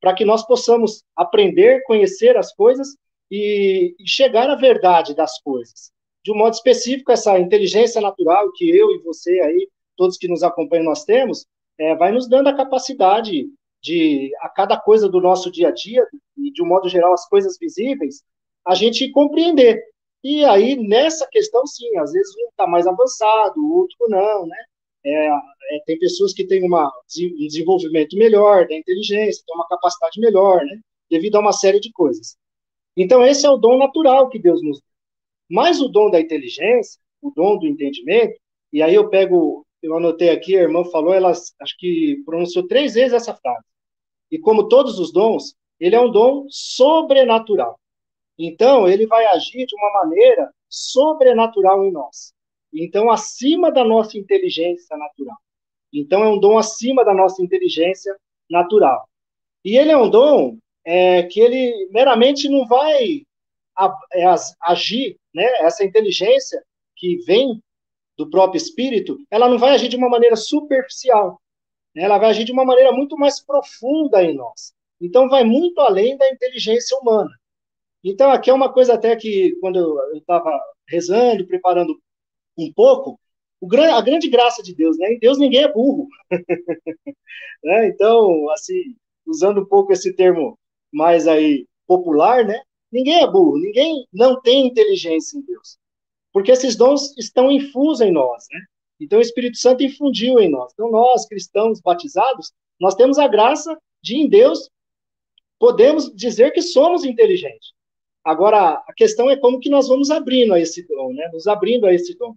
[0.00, 2.96] para que nós possamos aprender, conhecer as coisas
[3.30, 5.92] e, e chegar à verdade das coisas.
[6.24, 10.42] De um modo específico, essa inteligência natural que eu e você aí, todos que nos
[10.42, 11.46] acompanham, nós temos,
[11.78, 13.46] é, vai nos dando a capacidade
[13.82, 16.06] de a cada coisa do nosso dia a dia,
[16.36, 18.22] e de um modo geral as coisas visíveis,
[18.66, 19.82] a gente compreender.
[20.22, 24.56] E aí, nessa questão, sim, às vezes um está mais avançado, o outro não, né?
[25.04, 30.20] É, é, tem pessoas que têm uma, um desenvolvimento melhor da inteligência, têm uma capacidade
[30.20, 30.78] melhor, né?
[31.10, 32.36] Devido a uma série de coisas.
[32.96, 34.86] Então, esse é o dom natural que Deus nos dá.
[35.48, 38.38] Mas o dom da inteligência, o dom do entendimento,
[38.72, 42.94] e aí eu pego, eu anotei aqui, a irmã falou, ela acho que pronunciou três
[42.94, 43.64] vezes essa frase.
[44.30, 47.78] E como todos os dons, ele é um dom sobrenatural.
[48.38, 52.32] Então, ele vai agir de uma maneira sobrenatural em nós.
[52.72, 55.36] então acima da nossa inteligência natural.
[55.92, 58.16] Então é um dom acima da nossa inteligência
[58.48, 59.08] natural.
[59.64, 63.22] E ele é um dom é, que ele meramente não vai
[64.14, 64.24] é,
[64.62, 65.44] agir, né?
[65.60, 66.62] Essa inteligência
[66.96, 67.60] que vem
[68.20, 71.40] do próprio espírito, ela não vai agir de uma maneira superficial.
[71.96, 72.02] Né?
[72.02, 74.74] Ela vai agir de uma maneira muito mais profunda em nós.
[75.00, 77.30] Então vai muito além da inteligência humana.
[78.04, 80.50] Então aqui é uma coisa até que quando eu estava
[80.86, 81.98] rezando, preparando
[82.58, 83.18] um pouco,
[83.62, 85.14] a grande graça de Deus, né?
[85.14, 86.06] Em Deus ninguém é burro.
[87.64, 87.88] né?
[87.88, 88.94] Então, assim,
[89.26, 90.58] usando um pouco esse termo
[90.92, 92.60] mais aí popular, né?
[92.92, 95.78] Ninguém é burro, ninguém não tem inteligência em Deus.
[96.32, 98.60] Porque esses dons estão infusos em nós, né?
[99.00, 100.72] Então o Espírito Santo infundiu em nós.
[100.72, 104.70] Então nós, cristãos batizados, nós temos a graça de em Deus
[105.60, 107.72] podemos dizer que somos inteligentes.
[108.24, 111.28] Agora, a questão é como que nós vamos abrindo a esse dom, né?
[111.32, 112.34] Nos abrindo a esse dom.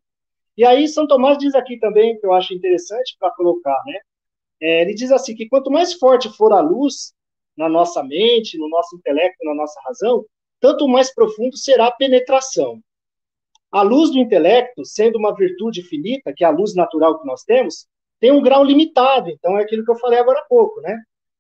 [0.58, 4.00] E aí São Tomás diz aqui também, que eu acho interessante para colocar, né?
[4.62, 7.14] É, ele diz assim que quanto mais forte for a luz
[7.56, 10.26] na nossa mente, no nosso intelecto, na nossa razão,
[10.60, 12.82] tanto mais profundo será a penetração.
[13.74, 17.42] A luz do intelecto, sendo uma virtude finita, que é a luz natural que nós
[17.42, 17.88] temos,
[18.20, 19.32] tem um grau limitado.
[19.32, 20.96] Então, é aquilo que eu falei agora há pouco, né?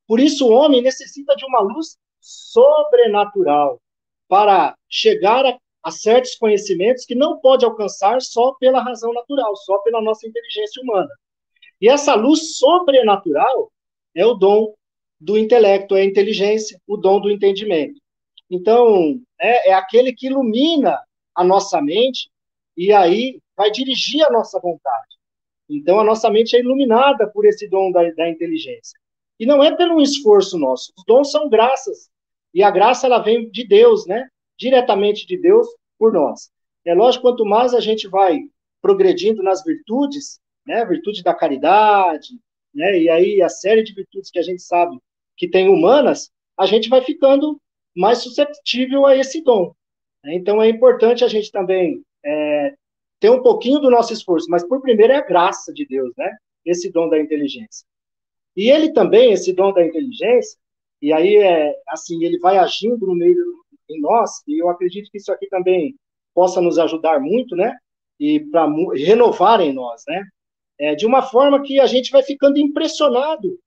[0.07, 3.79] Por isso, o homem necessita de uma luz sobrenatural
[4.27, 9.77] para chegar a, a certos conhecimentos que não pode alcançar só pela razão natural, só
[9.83, 11.09] pela nossa inteligência humana.
[11.79, 13.71] E essa luz sobrenatural
[14.15, 14.73] é o dom
[15.19, 18.01] do intelecto, é a inteligência, o dom do entendimento.
[18.49, 20.99] Então, é, é aquele que ilumina
[21.35, 22.29] a nossa mente
[22.75, 25.17] e aí vai dirigir a nossa vontade.
[25.69, 28.99] Então, a nossa mente é iluminada por esse dom da, da inteligência.
[29.39, 30.91] E não é pelo esforço nosso.
[30.97, 32.09] Os dons são graças.
[32.53, 34.27] E a graça, ela vem de Deus, né?
[34.57, 35.67] Diretamente de Deus
[35.97, 36.51] por nós.
[36.85, 38.39] É lógico, quanto mais a gente vai
[38.81, 40.85] progredindo nas virtudes, né?
[40.85, 42.29] Virtude da caridade,
[42.73, 42.99] né?
[42.99, 44.97] E aí a série de virtudes que a gente sabe
[45.37, 47.59] que tem humanas, a gente vai ficando
[47.95, 49.73] mais suscetível a esse dom.
[50.25, 52.73] Então é importante a gente também é,
[53.19, 56.31] ter um pouquinho do nosso esforço, mas por primeiro é a graça de Deus, né?
[56.65, 57.85] Esse dom da inteligência.
[58.55, 60.57] E ele também, esse dom da inteligência,
[61.01, 63.35] e aí é assim, ele vai agindo no meio
[63.89, 65.95] em nós, e eu acredito que isso aqui também
[66.33, 67.77] possa nos ajudar muito, né?
[68.19, 70.23] E para renovar em nós, né?
[70.79, 73.59] É, de uma forma que a gente vai ficando impressionado,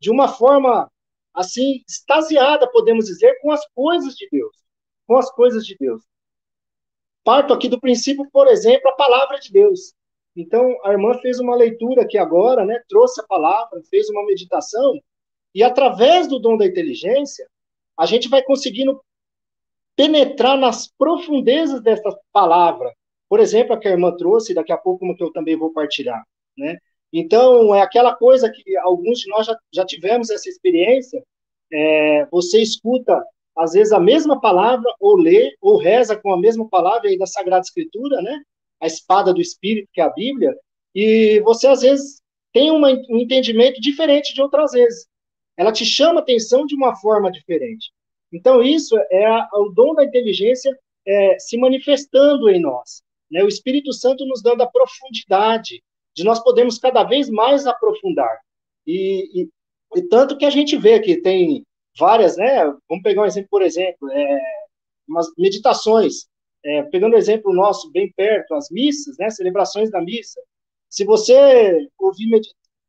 [0.00, 0.90] de uma forma
[1.34, 4.60] assim extasiada, podemos dizer, com as coisas de Deus
[5.10, 6.04] com as coisas de Deus.
[7.24, 9.92] Parto aqui do princípio, por exemplo, a palavra de Deus.
[10.36, 12.80] Então, a irmã fez uma leitura aqui agora, né?
[12.88, 15.00] Trouxe a palavra, fez uma meditação,
[15.52, 17.44] e através do dom da inteligência,
[17.98, 19.02] a gente vai conseguindo
[19.96, 22.94] penetrar nas profundezas dessa palavra.
[23.28, 25.72] Por exemplo, a que a irmã trouxe, daqui a pouco uma que eu também vou
[25.72, 26.24] partilhar,
[26.56, 26.78] né?
[27.12, 31.20] Então, é aquela coisa que alguns de nós já, já tivemos essa experiência.
[31.72, 33.20] É, você escuta
[33.60, 37.26] às vezes, a mesma palavra, ou lê, ou reza com a mesma palavra aí da
[37.26, 38.42] Sagrada Escritura, né?
[38.80, 40.56] A espada do Espírito, que é a Bíblia,
[40.94, 42.22] e você, às vezes,
[42.54, 45.06] tem uma, um entendimento diferente de outras vezes.
[45.58, 47.92] Ela te chama atenção de uma forma diferente.
[48.32, 50.74] Então, isso é a, o dom da inteligência
[51.06, 53.02] é, se manifestando em nós.
[53.30, 53.44] Né?
[53.44, 55.82] O Espírito Santo nos dando a profundidade,
[56.16, 58.38] de nós podermos cada vez mais aprofundar.
[58.86, 59.48] E, e,
[59.96, 61.64] e tanto que a gente vê que tem
[61.98, 62.64] várias, né?
[62.88, 64.40] Vamos pegar um exemplo, por exemplo, é,
[65.08, 66.28] umas meditações.
[66.62, 69.30] É, pegando o exemplo nosso bem perto, as missas, né?
[69.30, 70.40] Celebrações da missa.
[70.88, 72.40] Se você ouvir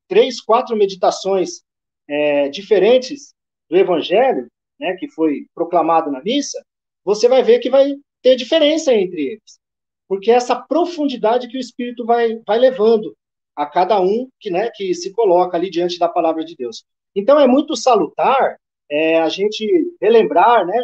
[0.08, 1.62] três, quatro meditações
[2.08, 3.34] é, diferentes
[3.70, 4.48] do Evangelho,
[4.80, 4.96] né?
[4.98, 6.62] Que foi proclamado na missa,
[7.04, 9.60] você vai ver que vai ter diferença entre eles,
[10.08, 13.16] porque é essa profundidade que o Espírito vai, vai levando
[13.56, 16.86] a cada um que, né, que se coloca ali diante da palavra de Deus.
[17.16, 18.58] Então é muito salutar
[18.92, 19.66] é, a gente
[20.02, 20.78] relembrar, né,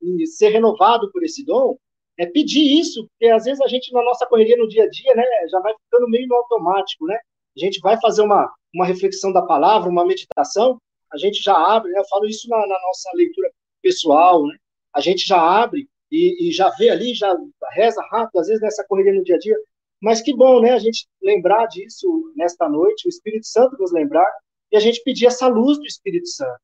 [0.00, 1.76] e ser renovado por esse dom,
[2.16, 5.14] é pedir isso, porque às vezes a gente, na nossa correria no dia a dia,
[5.14, 7.16] né, já vai ficando meio no automático, né?
[7.56, 10.80] A gente vai fazer uma, uma reflexão da palavra, uma meditação,
[11.12, 13.50] a gente já abre, né, eu falo isso na, na nossa leitura
[13.82, 14.56] pessoal, né?
[14.94, 17.36] A gente já abre e, e, já vê ali, já
[17.72, 19.56] reza rápido, às vezes nessa correria no dia a dia,
[20.00, 24.28] mas que bom, né, a gente lembrar disso nesta noite, o Espírito Santo nos lembrar,
[24.70, 26.60] e a gente pedir essa luz do Espírito Santo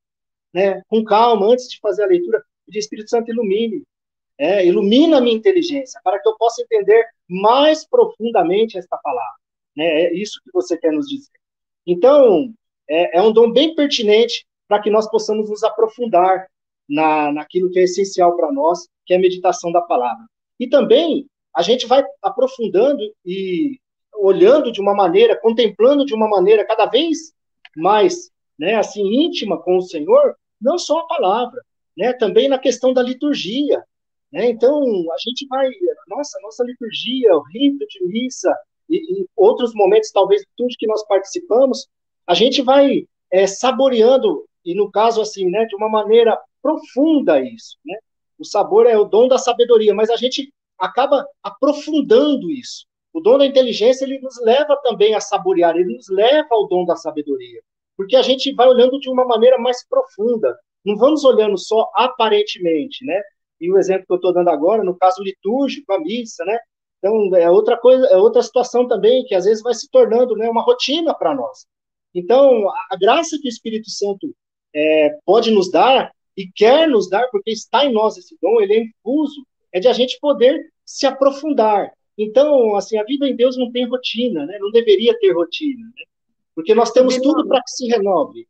[0.55, 3.83] né, com calma, antes de fazer a leitura, pedir Espírito Santo ilumine,
[4.39, 9.35] é, ilumina a minha inteligência, para que eu possa entender mais profundamente esta palavra.
[9.77, 11.33] Né, é isso que você quer nos dizer.
[11.85, 12.55] Então,
[12.89, 16.47] é, é um dom bem pertinente para que nós possamos nos aprofundar
[16.89, 20.25] na, naquilo que é essencial para nós, que é a meditação da palavra.
[20.59, 23.79] E também a gente vai aprofundando e
[24.15, 27.33] olhando de uma maneira, contemplando de uma maneira cada vez
[27.77, 31.61] mais, né, assim, íntima com o Senhor, não só a palavra,
[31.97, 33.83] né, também na questão da liturgia,
[34.33, 35.71] né, então a gente vai,
[36.09, 38.55] nossa, nossa liturgia, o rito de missa
[38.89, 41.89] e, e outros momentos, talvez, tudo que nós participamos,
[42.27, 47.77] a gente vai é, saboreando, e no caso, assim, né, de uma maneira profunda isso,
[47.85, 47.97] né,
[48.39, 52.87] o sabor é o dom da sabedoria, mas a gente acaba aprofundando isso.
[53.13, 56.85] O dom da inteligência, ele nos leva também a saborear, ele nos leva ao dom
[56.85, 57.63] da sabedoria.
[57.97, 60.57] Porque a gente vai olhando de uma maneira mais profunda.
[60.85, 63.21] Não vamos olhando só aparentemente, né?
[63.61, 66.59] E o exemplo que eu estou dando agora, no caso litúrgico, a missa, né?
[66.99, 70.49] Então, é outra coisa, é outra situação também que às vezes vai se tornando né,
[70.49, 71.67] uma rotina para nós.
[72.15, 74.35] Então, a graça que o Espírito Santo
[74.75, 78.75] é, pode nos dar e quer nos dar, porque está em nós esse dom, ele
[78.75, 81.93] é infuso, é de a gente poder se aprofundar.
[82.17, 84.59] Então, assim, a vida em Deus não tem rotina, né?
[84.59, 86.05] Não deveria ter rotina, né?
[86.55, 88.47] Porque nós temos tudo para que se renove.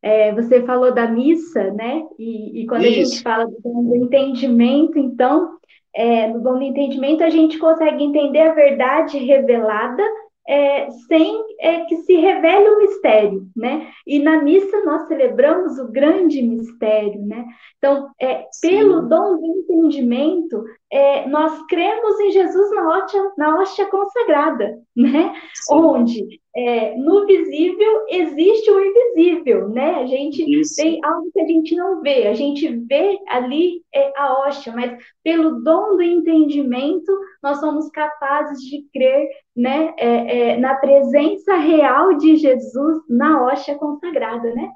[0.00, 2.06] É, você falou da missa, né?
[2.18, 3.00] E, e quando Isso.
[3.00, 5.56] a gente fala do entendimento, então,
[5.94, 10.02] é, no dom do entendimento, a gente consegue entender a verdade revelada
[10.48, 13.88] é, sem é, que se revele o mistério, né?
[14.06, 17.44] E na missa nós celebramos o grande mistério, né?
[17.76, 23.86] Então, é, pelo dom do entendimento, é, nós cremos em Jesus na hóstia, na hóstia
[23.86, 25.34] consagrada, né?
[25.54, 25.74] Sim.
[25.74, 29.96] Onde é, no visível existe o invisível, né?
[29.96, 30.76] A gente Isso.
[30.76, 34.96] tem algo que a gente não vê, a gente vê ali é, a hóstia, mas
[35.22, 37.12] pelo dom do entendimento
[37.42, 39.94] nós somos capazes de crer, né?
[39.98, 44.70] É, é na presença real de Jesus na hóstia consagrada, né?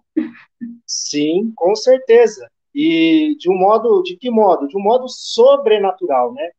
[0.87, 2.52] Sim, com certeza.
[2.75, 4.67] E de um modo, de que modo?
[4.67, 6.51] De um modo sobrenatural, né?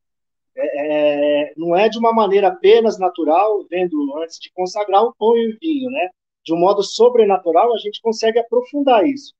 [0.56, 5.36] É, é, não é de uma maneira apenas natural, vendo antes de consagrar o pão
[5.38, 6.10] e o vinho, né?
[6.46, 9.34] De um modo sobrenatural, a gente consegue aprofundar isso.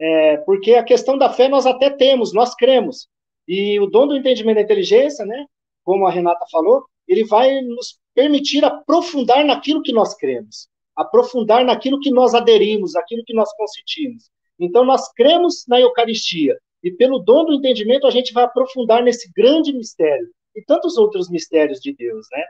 [0.00, 3.08] É, porque a questão da fé nós até temos, nós cremos.
[3.46, 5.46] E o dom do entendimento da inteligência, né?
[5.84, 12.00] Como a Renata falou, ele vai nos permitir aprofundar naquilo que nós cremos, aprofundar naquilo
[12.00, 14.30] que nós aderimos, aquilo que nós consentimos.
[14.58, 19.30] Então, nós cremos na Eucaristia, e pelo dom do entendimento, a gente vai aprofundar nesse
[19.32, 22.44] grande mistério, e tantos outros mistérios de Deus, né?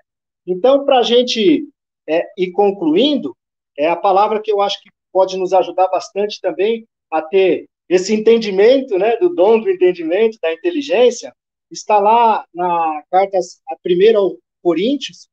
[0.46, 1.68] Então, para a gente
[2.08, 3.36] é, ir concluindo,
[3.76, 8.14] é a palavra que eu acho que pode nos ajudar bastante também a ter esse
[8.14, 11.32] entendimento, né, do dom do entendimento, da inteligência,
[11.70, 13.38] está lá na carta
[13.70, 15.28] a primeira ao Coríntios,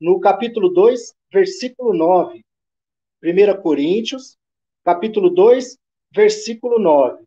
[0.00, 2.42] no capítulo 2, versículo 9.
[3.22, 4.36] 1 Coríntios,
[4.84, 5.76] capítulo 2,
[6.18, 7.24] versículo 9.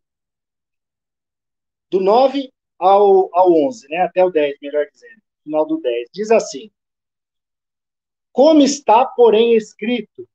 [1.89, 3.99] Do 9 ao, ao 11, né?
[3.99, 6.09] até o 10, melhor dizendo, final do 10.
[6.11, 6.69] Diz assim:
[8.33, 10.27] Como está, porém, escrito: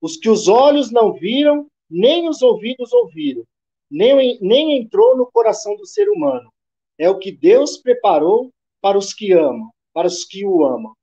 [0.00, 3.44] os que os olhos não viram, nem os ouvidos ouviram,
[3.90, 6.50] nem, nem entrou no coração do ser humano.
[6.96, 10.94] É o que Deus preparou para os que amam, para os que o amam.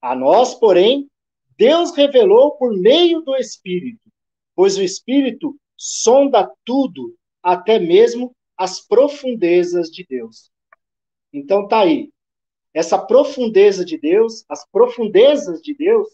[0.00, 1.08] A nós, porém,
[1.56, 4.10] Deus revelou por meio do Espírito,
[4.54, 10.48] pois o Espírito sonda tudo, até mesmo as profundezas de Deus.
[11.32, 12.12] Então tá aí.
[12.72, 16.06] Essa profundeza de Deus, as profundezas de Deus,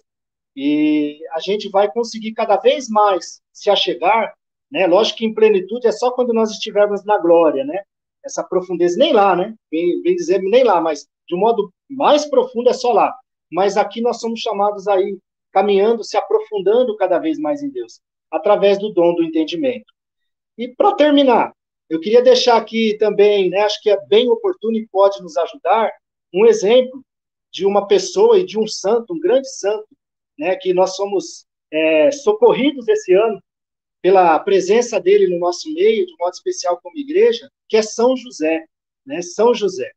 [0.57, 4.33] e a gente vai conseguir cada vez mais se achegar,
[4.73, 4.87] né?
[4.87, 7.83] Lógico que em plenitude é só quando nós estivermos na glória, né?
[8.25, 9.55] Essa profundeza, nem lá, né?
[9.71, 13.14] Bem, bem dizer, nem lá, mas de um modo mais profundo é só lá.
[13.53, 15.19] Mas aqui nós somos chamados aí,
[15.53, 18.01] caminhando, se aprofundando cada vez mais em Deus
[18.31, 19.93] através do dom do entendimento.
[20.57, 21.53] E para terminar,
[21.89, 25.91] eu queria deixar aqui também, né, acho que é bem oportuno e pode nos ajudar,
[26.35, 27.03] um exemplo
[27.51, 29.89] de uma pessoa e de um santo, um grande santo,
[30.39, 33.43] né, que nós somos é, socorridos esse ano
[34.03, 38.64] pela presença dele no nosso meio, de modo especial como igreja, que é São José,
[39.05, 39.91] né, São José.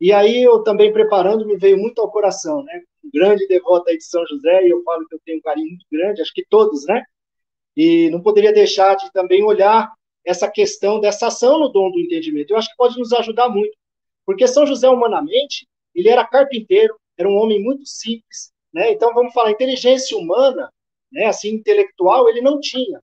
[0.00, 3.96] E aí eu também preparando me veio muito ao coração, né, um grande devoto aí
[3.96, 6.44] de São José, e eu falo que eu tenho um carinho muito grande, acho que
[6.48, 7.02] todos, né,
[7.76, 9.92] e não poderia deixar de também olhar
[10.24, 12.50] essa questão dessa ação no dom do entendimento.
[12.50, 13.76] Eu acho que pode nos ajudar muito,
[14.26, 18.92] porque São José, humanamente, ele era carpinteiro, era um homem muito simples, né?
[18.92, 20.70] Então, vamos falar, inteligência humana,
[21.12, 23.00] né, assim, intelectual, ele não tinha.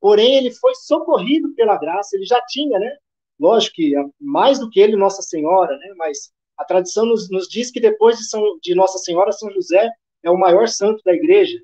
[0.00, 2.96] Porém, ele foi socorrido pela graça, ele já tinha, né?
[3.38, 5.94] Lógico que mais do que ele, Nossa Senhora, né?
[5.96, 9.90] Mas a tradição nos, nos diz que depois de, São, de Nossa Senhora, São José
[10.22, 11.58] é o maior santo da igreja,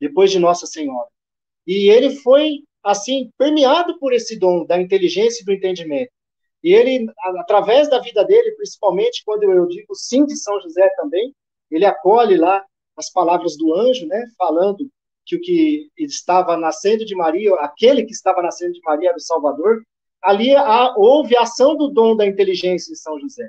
[0.00, 1.08] depois de Nossa Senhora.
[1.68, 6.10] E ele foi, assim, permeado por esse dom da inteligência e do entendimento.
[6.64, 7.06] E ele,
[7.38, 11.34] através da vida dele, principalmente quando eu digo sim de São José também,
[11.70, 12.64] ele acolhe lá
[12.96, 14.88] as palavras do anjo, né, falando
[15.26, 19.20] que o que estava nascendo de Maria, aquele que estava nascendo de Maria era o
[19.20, 19.82] Salvador,
[20.22, 23.48] ali há, houve a ação do dom da inteligência de São José.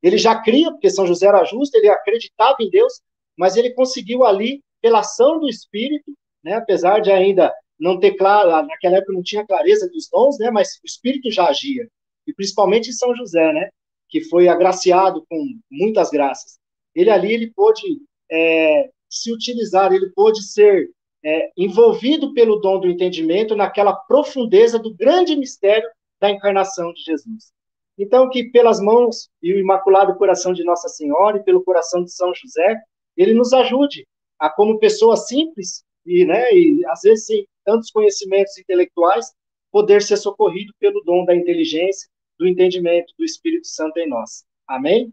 [0.00, 3.02] Ele já cria, porque São José era justo, ele acreditava em Deus,
[3.36, 6.12] mas ele conseguiu ali, pela ação do Espírito,
[6.42, 10.50] né, apesar de ainda não ter claro, naquela época não tinha clareza dos dons, né,
[10.50, 11.88] mas o Espírito já agia,
[12.26, 13.70] e principalmente em São José, né,
[14.08, 16.58] que foi agraciado com muitas graças.
[16.94, 17.82] Ele ali, ele pôde
[18.30, 20.90] é, se utilizar, ele pôde ser
[21.24, 25.88] é, envolvido pelo dom do entendimento naquela profundeza do grande mistério
[26.20, 27.52] da encarnação de Jesus.
[27.96, 32.12] Então, que pelas mãos e o imaculado coração de Nossa Senhora e pelo coração de
[32.12, 32.76] São José,
[33.16, 34.06] ele nos ajude
[34.38, 39.26] a, como pessoa simples e, né, e às vezes sem tantos conhecimentos intelectuais,
[39.70, 44.44] poder ser socorrido pelo dom da inteligência, do entendimento do Espírito Santo em nós.
[44.66, 45.12] Amém?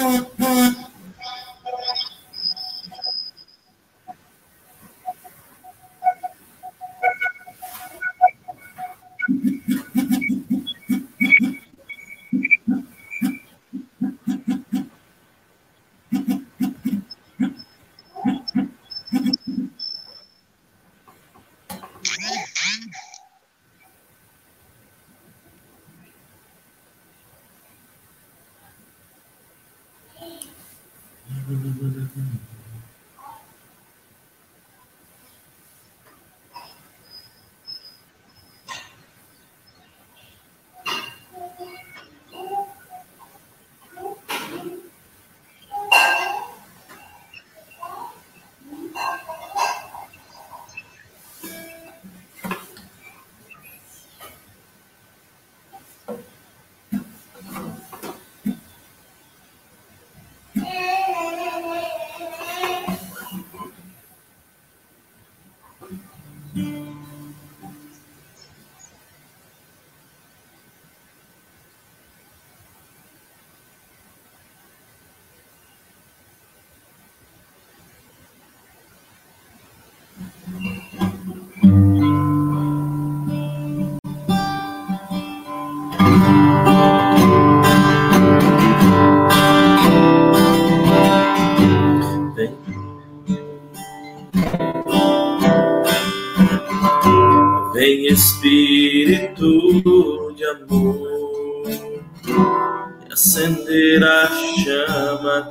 [0.00, 0.29] Espírito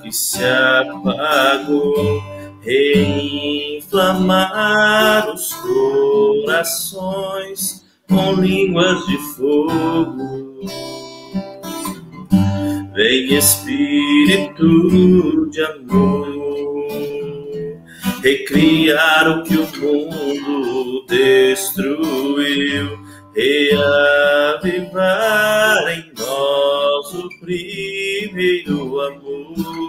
[0.01, 2.21] que se apagou,
[2.61, 3.83] reinflamar
[5.33, 5.53] os
[6.45, 10.59] corações com línguas de fogo.
[12.93, 14.65] Vem Espírito
[15.49, 16.27] de amor,
[18.21, 22.99] recriar o que o mundo destruiu
[23.39, 24.97] reavivar
[25.87, 29.88] em nós o primeiro amor.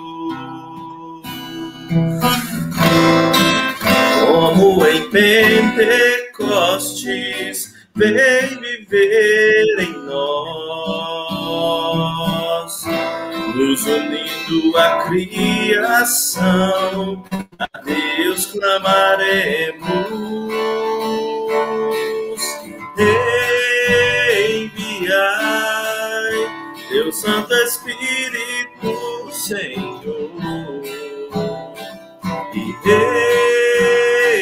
[4.27, 11.25] Como em Pentecostes, vem viver em nós,
[13.57, 17.25] nos unindo à criação,
[17.59, 19.91] a Deus clamaremos.
[24.49, 25.21] Enviai
[26.89, 30.00] Teu Santo Espírito, Senhor,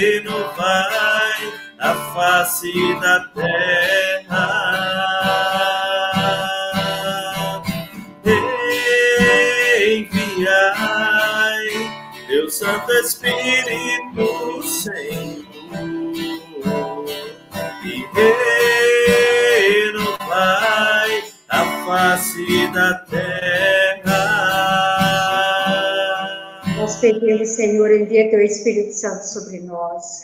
[0.01, 4.47] renovai a face da terra.
[10.49, 11.69] Enviai
[12.27, 15.47] Teu Santo Espírito, Senhor,
[17.85, 18.07] e
[19.93, 21.13] renovai
[21.49, 23.78] a face da terra.
[26.89, 30.23] Nós pedimos, Senhor, envia teu Espírito Santo sobre nós.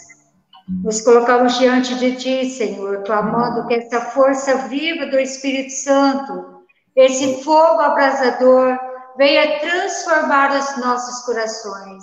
[0.82, 6.62] Nos colocamos diante de ti, Senhor, clamando que essa força viva do Espírito Santo,
[6.96, 8.78] esse fogo abrasador,
[9.18, 12.02] venha transformar os nossos corações.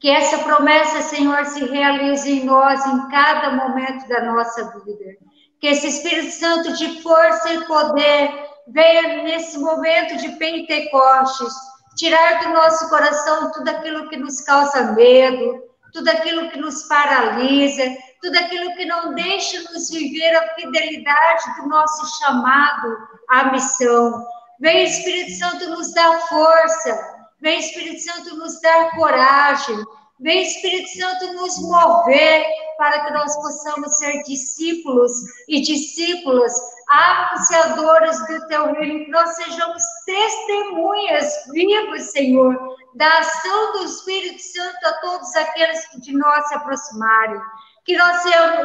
[0.00, 5.18] Que essa promessa, Senhor, se realize em nós em cada momento da nossa vida.
[5.60, 8.30] Que esse Espírito Santo de força e poder
[8.68, 11.52] venha nesse momento de Pentecostes
[11.98, 17.82] tirar do nosso coração tudo aquilo que nos causa medo, tudo aquilo que nos paralisa,
[18.22, 22.96] tudo aquilo que não deixa nos viver a fidelidade do nosso chamado
[23.28, 24.24] à missão.
[24.60, 29.84] Vem Espírito Santo nos dar força, vem Espírito Santo nos dar coragem,
[30.20, 32.46] vem Espírito Santo nos mover
[32.78, 35.12] para que nós possamos ser discípulos
[35.48, 36.54] e discípulas,
[36.88, 44.86] anunciadores do teu reino, que nós sejamos testemunhas vivas, Senhor, da ação do Espírito Santo
[44.86, 47.40] a todos aqueles que de nós se aproximarem.
[47.84, 48.22] Que nós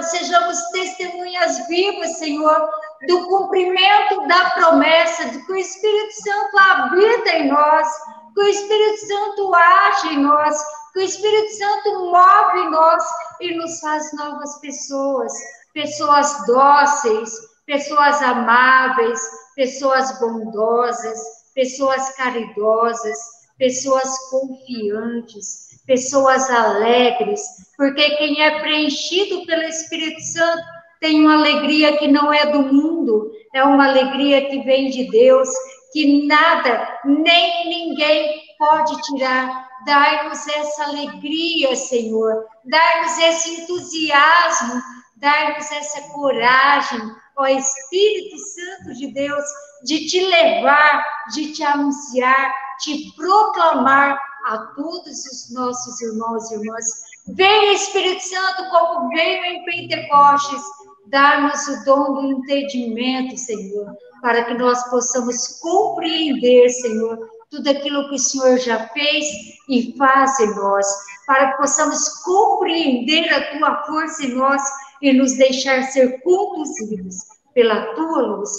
[0.10, 2.70] sejamos testemunhas vivas, Senhor,
[3.08, 7.88] do cumprimento da promessa de que o Espírito Santo habita em nós,
[8.36, 10.56] que o Espírito Santo age em nós,
[10.94, 13.04] que o Espírito Santo move em nós
[13.44, 15.34] e nos faz novas pessoas,
[15.74, 17.30] pessoas dóceis,
[17.66, 19.20] pessoas amáveis,
[19.56, 21.20] pessoas bondosas,
[21.54, 23.18] pessoas caridosas,
[23.58, 27.42] pessoas confiantes, pessoas alegres,
[27.78, 30.64] porque quem é preenchido pelo Espírito Santo
[31.00, 35.50] tem uma alegria que não é do mundo, é uma alegria que vem de Deus,
[35.92, 39.63] que nada, nem ninguém pode tirar.
[39.86, 44.82] Dai-nos essa alegria, Senhor, dai-nos esse entusiasmo,
[45.18, 47.00] dai-nos essa coragem,
[47.38, 49.44] ó Espírito Santo de Deus,
[49.86, 51.04] de te levar,
[51.34, 56.86] de te anunciar, te proclamar a todos os nossos irmãos e irmãs.
[57.28, 60.62] Venha, Espírito Santo, como veio em Pentecostes,
[61.08, 67.18] dar-nos o dom do entendimento, Senhor, para que nós possamos compreender, Senhor,
[67.54, 69.26] tudo aquilo que o Senhor já fez
[69.70, 70.88] e faz em nós,
[71.28, 74.60] para que possamos compreender a tua força em nós
[75.02, 77.16] e nos deixar ser conduzidos
[77.54, 78.50] pela tua luz.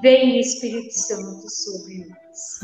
[0.00, 2.60] Vem, Espírito Santo, sobre nós.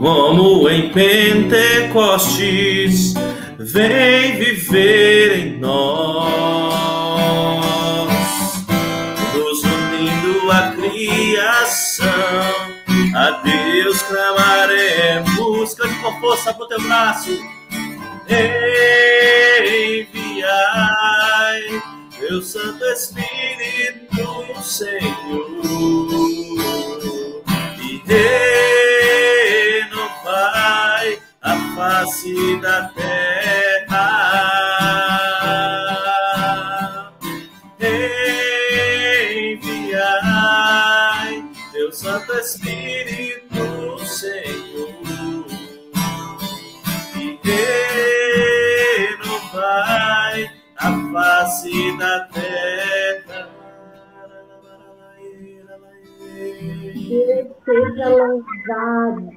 [0.00, 3.14] Como em Pentecostes,
[3.58, 6.65] vem viver em nós,
[13.46, 17.30] Deus clamaremos, cante com força com teu braço.
[19.68, 20.56] Enviai
[22.18, 25.62] teu Santo Espírito, Senhor,
[27.80, 28.02] e
[29.84, 33.45] renovai a face da terra.
[44.16, 45.44] Senhor,
[47.20, 47.36] e
[49.12, 50.48] renovai
[50.78, 53.50] a face da terra.
[57.62, 59.28] Seja louvado.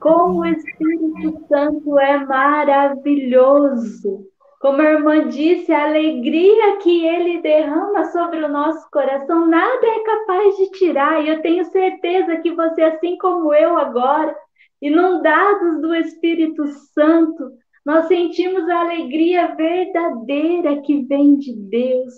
[0.00, 4.26] Como o Espírito Santo é maravilhoso.
[4.60, 10.00] Como a irmã disse, a alegria que ele derrama sobre o nosso coração, nada é
[10.00, 11.24] capaz de tirar.
[11.24, 14.36] E eu tenho certeza que você, assim como eu agora,
[14.82, 17.52] inundados do Espírito Santo,
[17.86, 22.14] nós sentimos a alegria verdadeira que vem de Deus.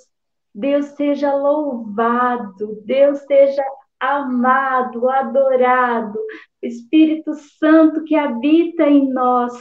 [0.55, 3.62] Deus seja louvado, Deus seja
[4.01, 6.18] amado, adorado.
[6.62, 9.53] Espírito Santo que habita em nós,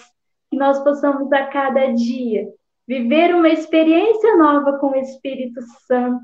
[0.50, 2.48] que nós possamos a cada dia
[2.90, 6.24] viver uma experiência nova com o Espírito Santo.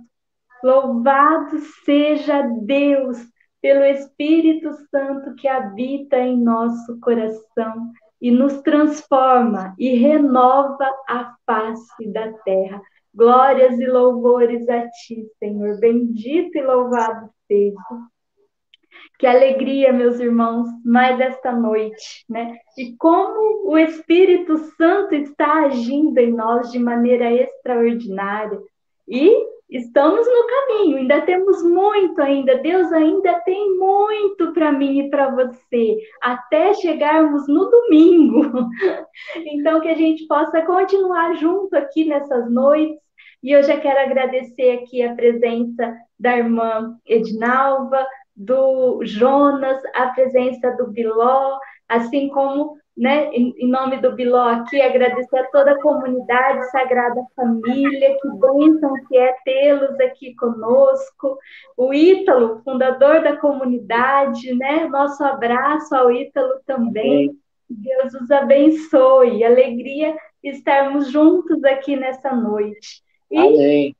[0.63, 3.20] Louvado seja Deus
[3.61, 12.11] pelo Espírito Santo que habita em nosso coração e nos transforma e renova a face
[12.11, 12.82] da terra.
[13.13, 15.80] Glórias e louvores a ti, Senhor.
[15.80, 17.76] Bendito e louvado seja.
[19.18, 22.58] Que alegria, meus irmãos, mais esta noite, né?
[22.78, 28.60] E como o Espírito Santo está agindo em nós de maneira extraordinária.
[29.08, 29.32] E
[29.70, 32.58] estamos no caminho, ainda temos muito ainda.
[32.58, 38.70] Deus ainda tem muito para mim e para você, até chegarmos no domingo.
[39.38, 42.99] Então, que a gente possa continuar junto aqui nessas noites.
[43.41, 50.71] E eu já quero agradecer aqui a presença da irmã Edinalva, do Jonas, a presença
[50.71, 51.57] do Biló,
[51.88, 58.17] assim como, né, em, nome do Biló aqui, agradecer a toda a comunidade Sagrada Família,
[58.21, 61.38] que bênção que é tê-los aqui conosco,
[61.77, 67.31] o Ítalo, fundador da comunidade, né, nosso abraço ao Ítalo também,
[67.69, 73.03] Deus os abençoe, alegria estarmos juntos aqui nessa noite.
[73.31, 73.95] E Amém.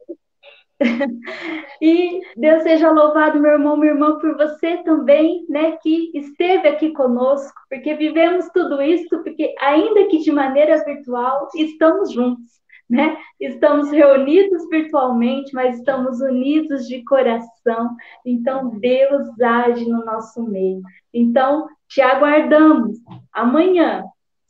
[1.82, 6.91] E Deus seja louvado, meu irmão, minha irmã, por você também, né, que esteve aqui
[6.91, 12.55] conosco, porque vivemos tudo isso, porque ainda que de maneira virtual, estamos juntos,
[12.89, 13.17] né?
[13.39, 17.95] Estamos reunidos virtualmente, mas estamos unidos de coração.
[18.26, 20.82] Então, Deus age no nosso meio.
[21.13, 22.97] Então, te aguardamos
[23.34, 24.03] amanhã,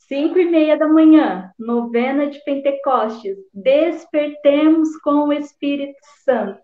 [0.08, 6.60] Cinco e meia da manhã, novena de Pentecostes, despertemos com o Espírito Santo.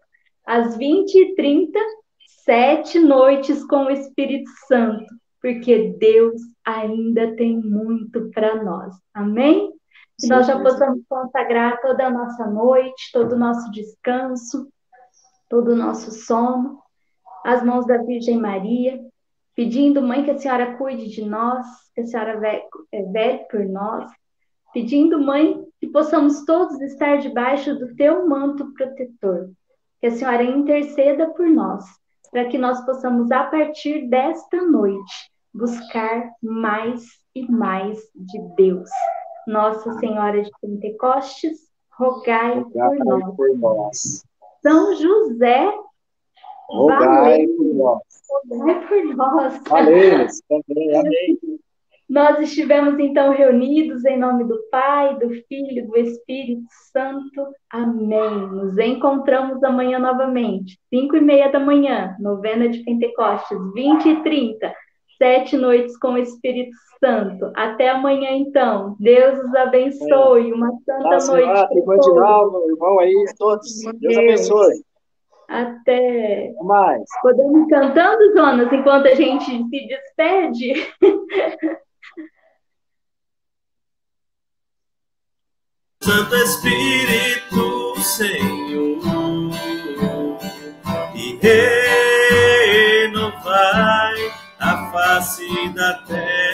[0.46, 1.78] Às 20 e 30,
[2.44, 5.06] sete noites com o Espírito Santo,
[5.40, 8.94] porque Deus ainda tem muito para nós.
[9.12, 9.72] Amém?
[10.20, 14.68] Que nós já possamos consagrar toda a nossa noite, todo o nosso descanso,
[15.48, 16.78] todo o nosso sono,
[17.44, 19.00] às mãos da Virgem Maria,
[19.54, 22.40] pedindo, mãe, que a senhora cuide de nós, que a senhora
[22.92, 24.10] é, vele por nós,
[24.72, 29.50] pedindo, mãe, que possamos todos estar debaixo do teu manto protetor,
[30.00, 31.84] que a senhora interceda por nós,
[32.30, 38.88] para que nós possamos, a partir desta noite, buscar mais e mais de Deus.
[39.46, 41.58] Nossa Senhora de Pentecostes,
[41.98, 43.36] rogai, rogai por, nós.
[43.36, 44.24] por nós.
[44.62, 45.72] São José,
[46.72, 48.02] rogai por nós.
[48.50, 49.62] Rogai por nós.
[49.68, 51.38] Valeu, também, amém.
[52.12, 57.46] Nós estivemos então reunidos em nome do Pai, do Filho, do Espírito Santo.
[57.70, 58.48] Amém.
[58.48, 64.74] Nos encontramos amanhã novamente, cinco e meia da manhã, novena de Pentecostes, 20 e 30,
[65.16, 67.50] sete noites com o Espírito Santo.
[67.56, 68.94] Até amanhã então.
[69.00, 70.52] Deus os abençoe.
[70.52, 71.78] Uma santa Nossa, noite.
[71.78, 73.82] Irmã Dinaldo, irmão aí, todos.
[73.98, 74.82] Deus abençoe.
[75.52, 76.50] Até.
[76.62, 77.04] Mais.
[77.20, 80.88] Podemos ir cantando, Jonas, enquanto a gente se despede?
[86.00, 89.50] Santo Espírito, Senhor,
[91.14, 91.38] e
[93.02, 96.51] renovai a face da terra,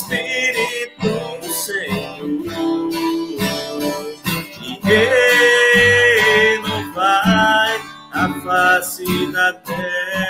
[0.00, 2.88] Espírito, Senhor,
[4.86, 4.96] e
[6.56, 7.76] renovai
[8.12, 10.29] a face da terra